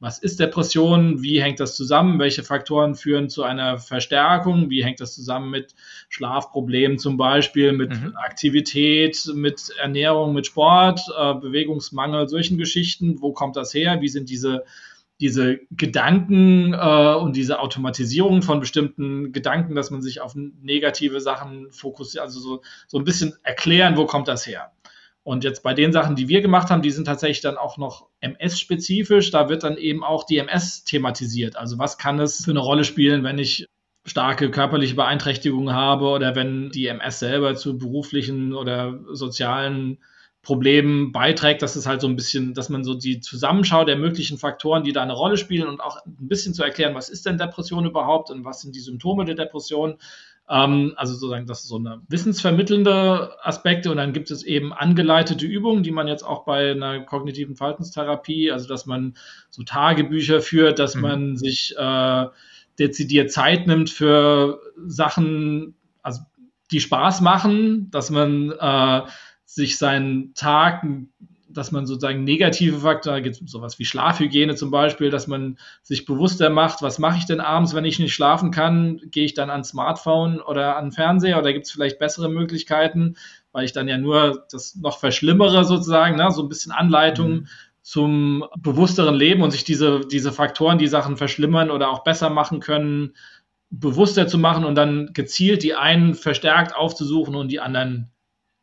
[0.05, 5.01] was ist Depression, wie hängt das zusammen, welche Faktoren führen zu einer Verstärkung, wie hängt
[5.01, 5.73] das zusammen mit
[6.09, 8.15] Schlafproblemen zum Beispiel, mit mhm.
[8.15, 14.29] Aktivität, mit Ernährung, mit Sport, äh, Bewegungsmangel, solchen Geschichten, wo kommt das her, wie sind
[14.29, 14.63] diese
[15.19, 21.71] diese Gedanken äh, und diese Automatisierung von bestimmten Gedanken, dass man sich auf negative Sachen
[21.71, 24.71] fokussiert, also so, so ein bisschen erklären, wo kommt das her.
[25.25, 28.09] Und jetzt bei den Sachen, die wir gemacht haben, die sind tatsächlich dann auch noch
[28.19, 29.31] MS-spezifisch.
[29.31, 31.55] Da wird dann eben auch die MS thematisiert.
[31.55, 33.65] Also was kann es für eine Rolle spielen, wenn ich
[34.05, 39.97] starke körperliche Beeinträchtigungen habe oder wenn die MS selber zu beruflichen oder sozialen
[40.43, 44.37] Problem beiträgt, dass es halt so ein bisschen, dass man so die Zusammenschau der möglichen
[44.37, 47.39] Faktoren, die da eine Rolle spielen und auch ein bisschen zu erklären, was ist denn
[47.39, 49.97] Depression überhaupt und was sind die Symptome der Depression.
[50.47, 55.45] Ähm, also sozusagen, das ist so eine wissensvermittelnde Aspekte und dann gibt es eben angeleitete
[55.45, 59.15] Übungen, die man jetzt auch bei einer kognitiven Verhaltenstherapie, also dass man
[59.49, 61.01] so Tagebücher führt, dass mhm.
[61.01, 62.25] man sich äh,
[62.77, 66.21] dezidiert Zeit nimmt für Sachen, also
[66.71, 69.01] die Spaß machen, dass man äh,
[69.45, 70.85] sich seinen Tag,
[71.57, 76.05] dass man sozusagen negative Faktoren, gibt es sowas wie Schlafhygiene zum Beispiel, dass man sich
[76.05, 79.49] bewusster macht, was mache ich denn abends, wenn ich nicht schlafen kann, gehe ich dann
[79.49, 83.15] ans Smartphone oder an Fernseher oder gibt es vielleicht bessere Möglichkeiten,
[83.51, 86.29] weil ich dann ja nur das noch verschlimmere sozusagen, ne?
[86.31, 87.47] so ein bisschen Anleitung mhm.
[87.81, 92.59] zum bewussteren Leben und sich diese, diese Faktoren, die Sachen verschlimmern oder auch besser machen
[92.59, 93.13] können,
[93.69, 98.11] bewusster zu machen und dann gezielt die einen verstärkt aufzusuchen und die anderen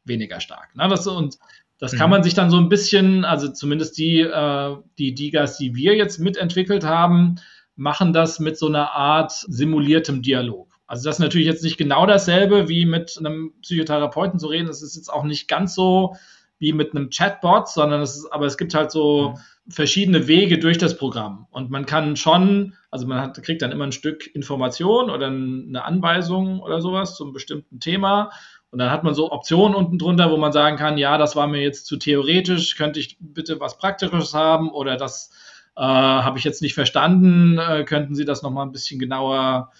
[0.04, 0.74] weniger stark.
[0.74, 0.88] Ne?
[0.88, 1.38] Das, und
[1.82, 1.96] das mhm.
[1.96, 5.96] kann man sich dann so ein bisschen, also zumindest die, äh, die Digas, die wir
[5.96, 7.40] jetzt mitentwickelt haben,
[7.74, 10.68] machen das mit so einer Art simuliertem Dialog.
[10.86, 14.68] Also das ist natürlich jetzt nicht genau dasselbe, wie mit einem Psychotherapeuten zu reden.
[14.68, 16.14] Das ist jetzt auch nicht ganz so
[16.60, 19.72] wie mit einem Chatbot, sondern es ist, aber es gibt halt so mhm.
[19.72, 21.48] verschiedene Wege durch das Programm.
[21.50, 25.84] Und man kann schon, also man hat, kriegt dann immer ein Stück Information oder eine
[25.84, 28.30] Anweisung oder sowas zum bestimmten Thema.
[28.72, 31.46] Und dann hat man so Optionen unten drunter, wo man sagen kann, ja, das war
[31.46, 35.30] mir jetzt zu theoretisch, könnte ich bitte was Praktisches haben oder das
[35.76, 39.72] äh, habe ich jetzt nicht verstanden, äh, könnten Sie das nochmal ein bisschen genauer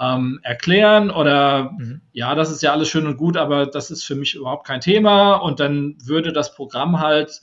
[0.00, 2.00] ähm, erklären oder mhm.
[2.10, 4.80] ja, das ist ja alles schön und gut, aber das ist für mich überhaupt kein
[4.80, 7.42] Thema und dann würde das Programm halt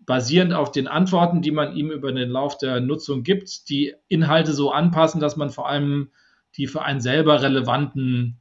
[0.00, 4.54] basierend auf den Antworten, die man ihm über den Lauf der Nutzung gibt, die Inhalte
[4.54, 6.10] so anpassen, dass man vor allem
[6.56, 8.40] die für einen selber relevanten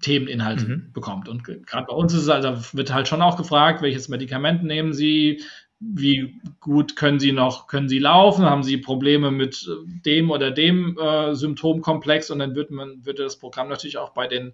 [0.00, 0.92] Themeninhalte mhm.
[0.92, 1.28] bekommt.
[1.28, 4.92] Und gerade bei uns ist es, also wird halt schon auch gefragt, welches Medikament nehmen
[4.92, 5.42] Sie,
[5.78, 9.68] wie gut können Sie noch, können Sie laufen, haben Sie Probleme mit
[10.04, 14.26] dem oder dem äh, Symptomkomplex und dann wird man, würde das Programm natürlich auch bei
[14.26, 14.52] den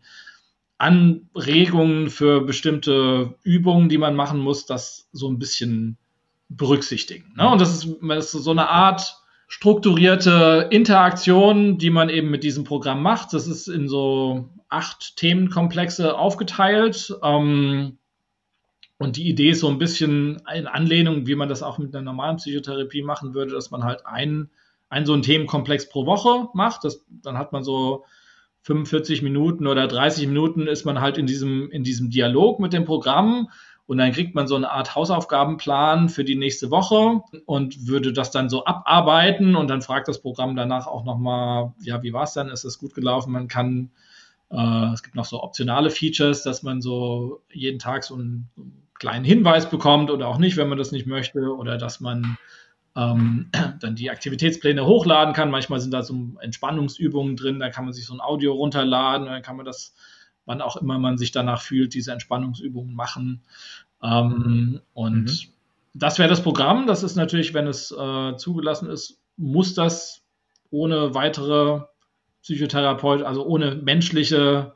[0.78, 5.96] Anregungen für bestimmte Übungen, die man machen muss, das so ein bisschen
[6.48, 7.32] berücksichtigen.
[7.36, 7.48] Ne?
[7.48, 9.21] Und das ist, das ist so eine Art
[9.52, 13.34] strukturierte Interaktion, die man eben mit diesem Programm macht.
[13.34, 17.14] Das ist in so acht Themenkomplexe aufgeteilt.
[17.22, 17.98] Ähm,
[18.96, 22.02] und die Idee ist so ein bisschen in Anlehnung, wie man das auch mit einer
[22.02, 24.48] normalen Psychotherapie machen würde, dass man halt einen,
[24.88, 26.84] einen so einen Themenkomplex pro Woche macht.
[26.84, 28.06] Das, dann hat man so
[28.62, 32.86] 45 Minuten oder 30 Minuten ist man halt in diesem, in diesem Dialog mit dem
[32.86, 33.50] Programm
[33.86, 38.30] und dann kriegt man so eine Art Hausaufgabenplan für die nächste Woche und würde das
[38.30, 42.32] dann so abarbeiten und dann fragt das Programm danach auch nochmal, ja, wie war es
[42.32, 42.48] dann?
[42.48, 43.32] Ist es gut gelaufen?
[43.32, 43.90] Man kann,
[44.50, 48.48] äh, es gibt noch so optionale Features, dass man so jeden Tag so einen,
[49.02, 52.38] kleinen Hinweis bekommt oder auch nicht, wenn man das nicht möchte oder dass man
[52.94, 55.50] ähm, dann die Aktivitätspläne hochladen kann.
[55.50, 59.42] Manchmal sind da so Entspannungsübungen drin, da kann man sich so ein Audio runterladen, dann
[59.42, 59.96] kann man das
[60.44, 63.42] wann auch immer man sich danach fühlt, diese Entspannungsübungen machen.
[64.02, 65.52] Ähm, und mhm.
[65.94, 66.86] das wäre das Programm.
[66.86, 70.22] Das ist natürlich, wenn es äh, zugelassen ist, muss das
[70.70, 71.82] ohne weitere
[72.42, 74.72] Psychotherapeut, also ohne menschliche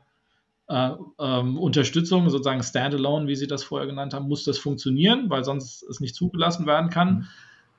[0.67, 5.43] äh, ähm, Unterstützung, sozusagen Standalone, wie Sie das vorher genannt haben, muss das funktionieren, weil
[5.43, 7.13] sonst es nicht zugelassen werden kann.
[7.13, 7.27] Mhm.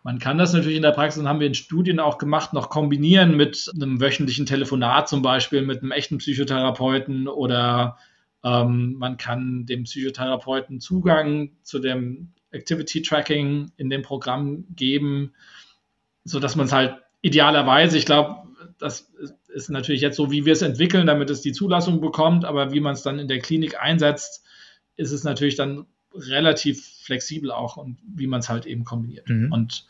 [0.09, 2.70] Man kann das natürlich in der Praxis, und haben wir in Studien auch gemacht, noch
[2.70, 7.98] kombinieren mit einem wöchentlichen Telefonat zum Beispiel, mit einem echten Psychotherapeuten oder
[8.42, 15.34] ähm, man kann dem Psychotherapeuten Zugang zu dem Activity Tracking in dem Programm geben,
[16.24, 18.48] sodass man es halt idealerweise, ich glaube,
[18.78, 19.12] das
[19.48, 22.80] ist natürlich jetzt so, wie wir es entwickeln, damit es die Zulassung bekommt, aber wie
[22.80, 24.46] man es dann in der Klinik einsetzt,
[24.96, 25.84] ist es natürlich dann
[26.14, 29.28] relativ flexibel auch und wie man es halt eben kombiniert.
[29.28, 29.52] Mhm.
[29.52, 29.86] Und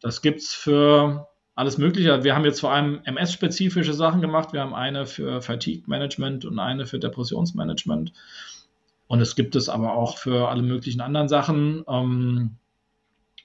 [0.00, 2.22] das gibt es für alles Mögliche.
[2.22, 4.52] Wir haben jetzt vor allem MS-spezifische Sachen gemacht.
[4.52, 8.12] Wir haben eine für Fatigue-Management und eine für Depressionsmanagement.
[9.08, 11.84] Und es gibt es aber auch für alle möglichen anderen Sachen.
[11.88, 12.56] Ähm,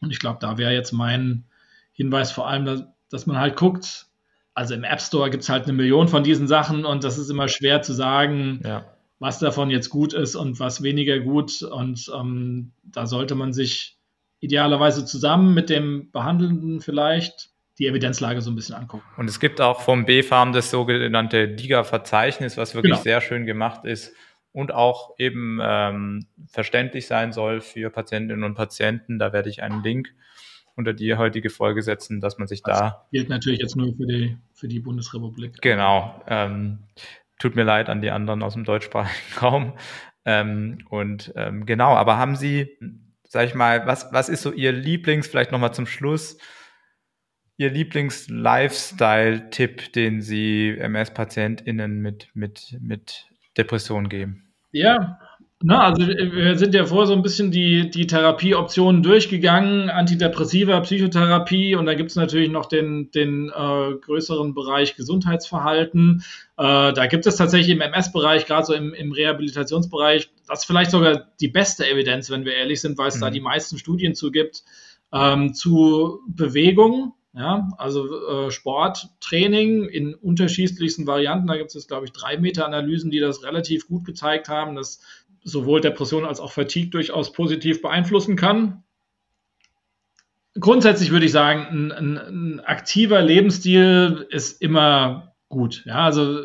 [0.02, 1.46] und ich glaube, da wäre jetzt mein
[1.94, 4.08] Hinweis vor allem, dass, dass man halt guckt,
[4.54, 7.30] also im App Store gibt es halt eine Million von diesen Sachen und das ist
[7.30, 8.86] immer schwer zu sagen, ja
[9.22, 11.62] was davon jetzt gut ist und was weniger gut.
[11.62, 13.98] Und ähm, da sollte man sich
[14.40, 19.04] idealerweise zusammen mit dem Behandelnden vielleicht die Evidenzlage so ein bisschen angucken.
[19.18, 23.04] Und es gibt auch vom B-Farm das sogenannte DIGA-Verzeichnis, was wirklich genau.
[23.04, 24.12] sehr schön gemacht ist
[24.54, 29.20] und auch eben ähm, verständlich sein soll für Patientinnen und Patienten.
[29.20, 30.16] Da werde ich einen Link
[30.76, 33.08] unter die heutige Folge setzen, dass man sich das da.
[33.12, 35.62] Gilt natürlich jetzt nur für die, für die Bundesrepublik.
[35.62, 36.24] Genau.
[36.28, 36.80] Ähm,
[37.42, 39.74] Tut mir leid an die anderen aus dem deutschsprachigen Raum.
[40.24, 42.78] Ähm, und ähm, genau, aber haben Sie
[43.32, 46.38] sag ich mal, was, was ist so Ihr Lieblings, vielleicht nochmal zum Schluss,
[47.56, 54.52] Ihr Lieblings-Lifestyle-Tipp, den Sie MS-PatientInnen mit, mit, mit Depressionen geben?
[54.74, 55.18] Ja,
[55.64, 61.76] na, also wir sind ja vorher so ein bisschen die, die Therapieoptionen durchgegangen, Antidepressiva, Psychotherapie
[61.76, 66.24] und da gibt es natürlich noch den, den äh, größeren Bereich Gesundheitsverhalten.
[66.58, 70.92] Äh, da gibt es tatsächlich im MS-Bereich, gerade so im, im Rehabilitationsbereich, das ist vielleicht
[70.92, 73.22] sogar die beste Evidenz, wenn wir ehrlich sind, weil es mhm.
[73.22, 74.64] da die meisten Studien zu gibt,
[75.14, 77.14] ähm, zu Bewegung.
[77.34, 81.48] Ja, also äh, Sporttraining in unterschiedlichsten Varianten.
[81.48, 85.00] Da gibt es, glaube ich, drei Meta-Analysen, die das relativ gut gezeigt haben, dass
[85.44, 88.84] sowohl Depression als auch Fatigue durchaus positiv beeinflussen kann.
[90.60, 95.84] Grundsätzlich würde ich sagen, ein, ein, ein aktiver Lebensstil ist immer gut.
[95.86, 96.42] Ja, also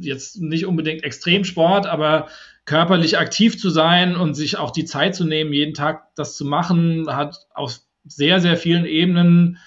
[0.00, 2.28] jetzt nicht unbedingt Extremsport, aber
[2.64, 6.44] körperlich aktiv zu sein und sich auch die Zeit zu nehmen, jeden Tag das zu
[6.44, 9.58] machen, hat auf sehr, sehr vielen Ebenen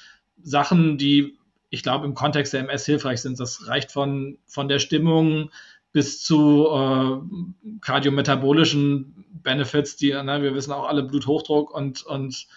[0.41, 1.37] Sachen, die
[1.69, 3.39] ich glaube im Kontext der MS hilfreich sind.
[3.39, 5.49] Das reicht von, von der Stimmung
[5.93, 12.47] bis zu äh, kardiometabolischen Benefits, die, ne, wir wissen auch alle, Bluthochdruck und, und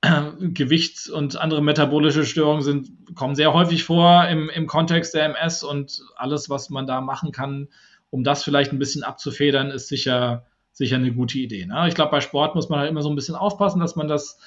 [0.00, 5.24] äh, Gewicht und andere metabolische Störungen sind, kommen sehr häufig vor im, im Kontext der
[5.24, 7.68] MS und alles, was man da machen kann,
[8.10, 11.66] um das vielleicht ein bisschen abzufedern, ist sicher, sicher eine gute Idee.
[11.66, 11.88] Ne?
[11.88, 14.38] Ich glaube, bei Sport muss man halt immer so ein bisschen aufpassen, dass man das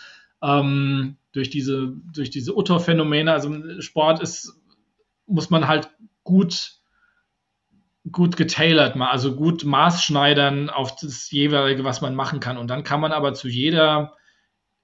[0.42, 4.58] ähm, durch diese, durch diese Utter-Phänomene, also Sport ist,
[5.28, 5.90] muss man halt
[6.24, 6.81] gut
[8.10, 12.58] gut getailert, also gut maßschneidern auf das jeweilige, was man machen kann.
[12.58, 14.16] Und dann kann man aber zu jeder,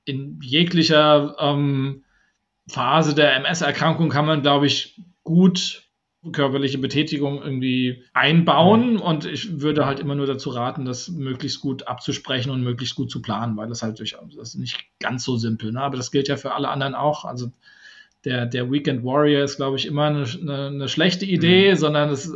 [0.05, 2.03] in jeglicher ähm,
[2.68, 5.84] Phase der MS-Erkrankung kann man, glaube ich, gut
[6.32, 8.97] körperliche Betätigung irgendwie einbauen.
[8.97, 13.09] Und ich würde halt immer nur dazu raten, das möglichst gut abzusprechen und möglichst gut
[13.09, 15.72] zu planen, weil das halt durchaus das ist nicht ganz so simpel.
[15.72, 15.82] Ne?
[15.82, 17.26] Aber das gilt ja für alle anderen auch.
[17.26, 17.51] Also
[18.26, 21.78] der, der Weekend Warrior ist, glaube ich, immer eine, eine, eine schlechte Idee, mhm.
[21.78, 22.36] sondern es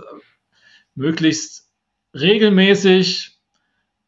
[0.95, 1.69] möglichst
[2.13, 3.39] regelmäßig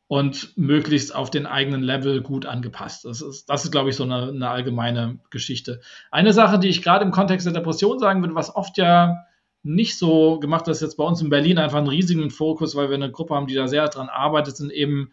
[0.07, 3.05] und möglichst auf den eigenen Level gut angepasst.
[3.05, 5.81] Das ist, das ist glaube ich, so eine, eine, allgemeine Geschichte.
[6.11, 9.25] Eine Sache, die ich gerade im Kontext der Depression sagen würde, was oft ja
[9.63, 12.95] nicht so gemacht ist, jetzt bei uns in Berlin einfach einen riesigen Fokus, weil wir
[12.95, 15.11] eine Gruppe haben, die da sehr dran arbeitet, sind eben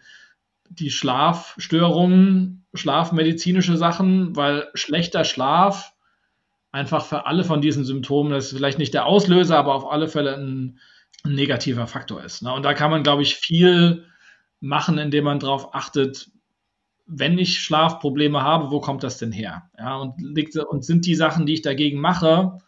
[0.68, 5.92] die Schlafstörungen, schlafmedizinische Sachen, weil schlechter Schlaf
[6.72, 10.08] einfach für alle von diesen Symptomen, das ist vielleicht nicht der Auslöser, aber auf alle
[10.08, 10.78] Fälle ein
[11.24, 12.42] ein negativer Faktor ist.
[12.42, 12.52] Ne?
[12.52, 14.06] Und da kann man, glaube ich, viel
[14.60, 16.30] machen, indem man darauf achtet,
[17.06, 19.70] wenn ich Schlafprobleme habe, wo kommt das denn her?
[19.78, 22.58] Ja, und, liegt, und sind die Sachen, die ich dagegen mache,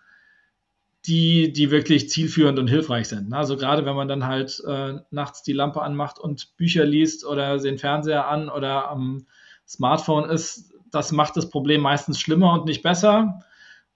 [1.07, 3.31] die, die wirklich zielführend und hilfreich sind.
[3.31, 3.37] Ne?
[3.37, 7.59] Also gerade wenn man dann halt äh, nachts die Lampe anmacht und Bücher liest oder
[7.59, 9.27] den Fernseher an oder am
[9.67, 13.41] Smartphone ist, das macht das Problem meistens schlimmer und nicht besser.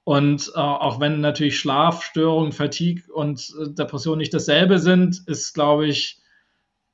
[0.07, 5.89] Und äh, auch wenn natürlich Schlafstörungen, Fatigue und äh, Depression nicht dasselbe sind, ist, glaube
[5.89, 6.21] ich,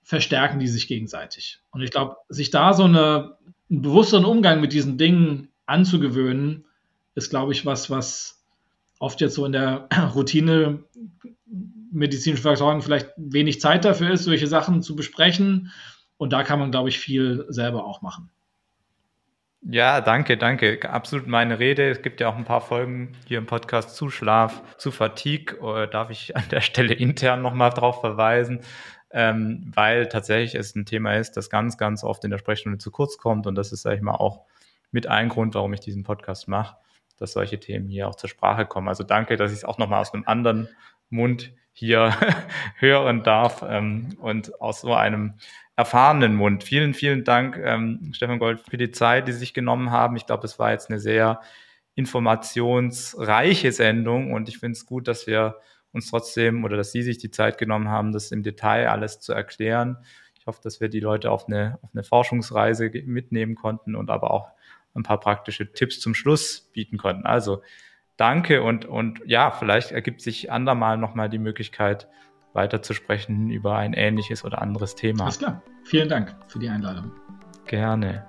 [0.03, 1.61] verstärken die sich gegenseitig.
[1.73, 3.37] Und ich glaube, sich da so eine,
[3.69, 6.65] einen bewussteren Umgang mit diesen Dingen anzugewöhnen,
[7.15, 8.43] ist, glaube ich, was, was
[8.99, 10.83] oft jetzt so in der Routine
[11.93, 15.71] medizinische Versorgung vielleicht wenig Zeit dafür ist, solche Sachen zu besprechen.
[16.17, 18.31] Und da kann man, glaube ich, viel selber auch machen.
[19.65, 20.91] Ja, danke, danke.
[20.91, 21.89] Absolut meine Rede.
[21.89, 25.61] Es gibt ja auch ein paar Folgen hier im Podcast zu Schlaf, zu Fatigue.
[25.61, 28.61] Oder darf ich an der Stelle intern nochmal drauf verweisen,
[29.13, 32.91] ähm, weil tatsächlich es ein Thema ist, das ganz, ganz oft in der Sprechstunde zu
[32.91, 33.47] kurz kommt.
[33.47, 34.47] Und das ist, sage ich mal, auch
[34.91, 36.77] mit ein Grund, warum ich diesen Podcast mache,
[37.19, 38.89] dass solche Themen hier auch zur Sprache kommen.
[38.89, 40.69] Also danke, dass ich es auch nochmal aus einem anderen
[41.09, 42.15] Mund hier
[42.77, 45.35] hören darf ähm, und aus so einem
[45.77, 46.65] erfahrenen Mund.
[46.65, 50.17] Vielen, vielen Dank, ähm, Stefan Gold, für die Zeit, die Sie sich genommen haben.
[50.17, 51.41] Ich glaube, es war jetzt eine sehr
[51.95, 55.59] informationsreiche Sendung und ich finde es gut, dass wir
[55.93, 59.33] uns trotzdem oder dass Sie sich die Zeit genommen haben, das im Detail alles zu
[59.33, 59.99] erklären.
[60.39, 64.31] Ich hoffe, dass wir die Leute auf eine, auf eine Forschungsreise mitnehmen konnten und aber
[64.31, 64.49] auch
[64.95, 67.27] ein paar praktische Tipps zum Schluss bieten konnten.
[67.27, 67.63] Also
[68.17, 72.09] danke und, und ja, vielleicht ergibt sich andermal nochmal die Möglichkeit,
[72.53, 75.25] weiterzusprechen über ein ähnliches oder anderes Thema.
[75.25, 75.63] Alles klar.
[75.85, 77.13] Vielen Dank für die Einladung.
[77.67, 78.27] Gerne.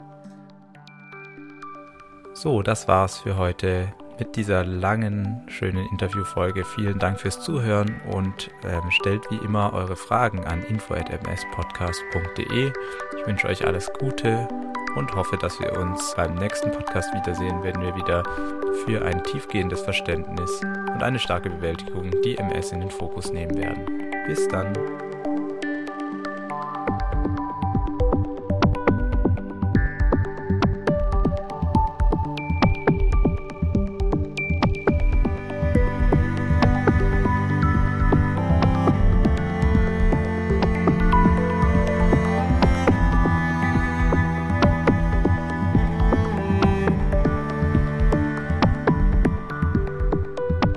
[2.33, 6.63] So, das war's für heute mit dieser langen, schönen Interviewfolge.
[6.63, 12.71] Vielen Dank fürs Zuhören und ähm, stellt wie immer eure Fragen an info.mspodcast.de.
[13.17, 14.47] Ich wünsche euch alles Gute
[14.95, 18.23] und hoffe, dass wir uns beim nächsten Podcast wiedersehen, wenn wir wieder
[18.85, 23.85] für ein tiefgehendes Verständnis und eine starke Bewältigung die MS in den Fokus nehmen werden.
[24.27, 24.73] Bis dann.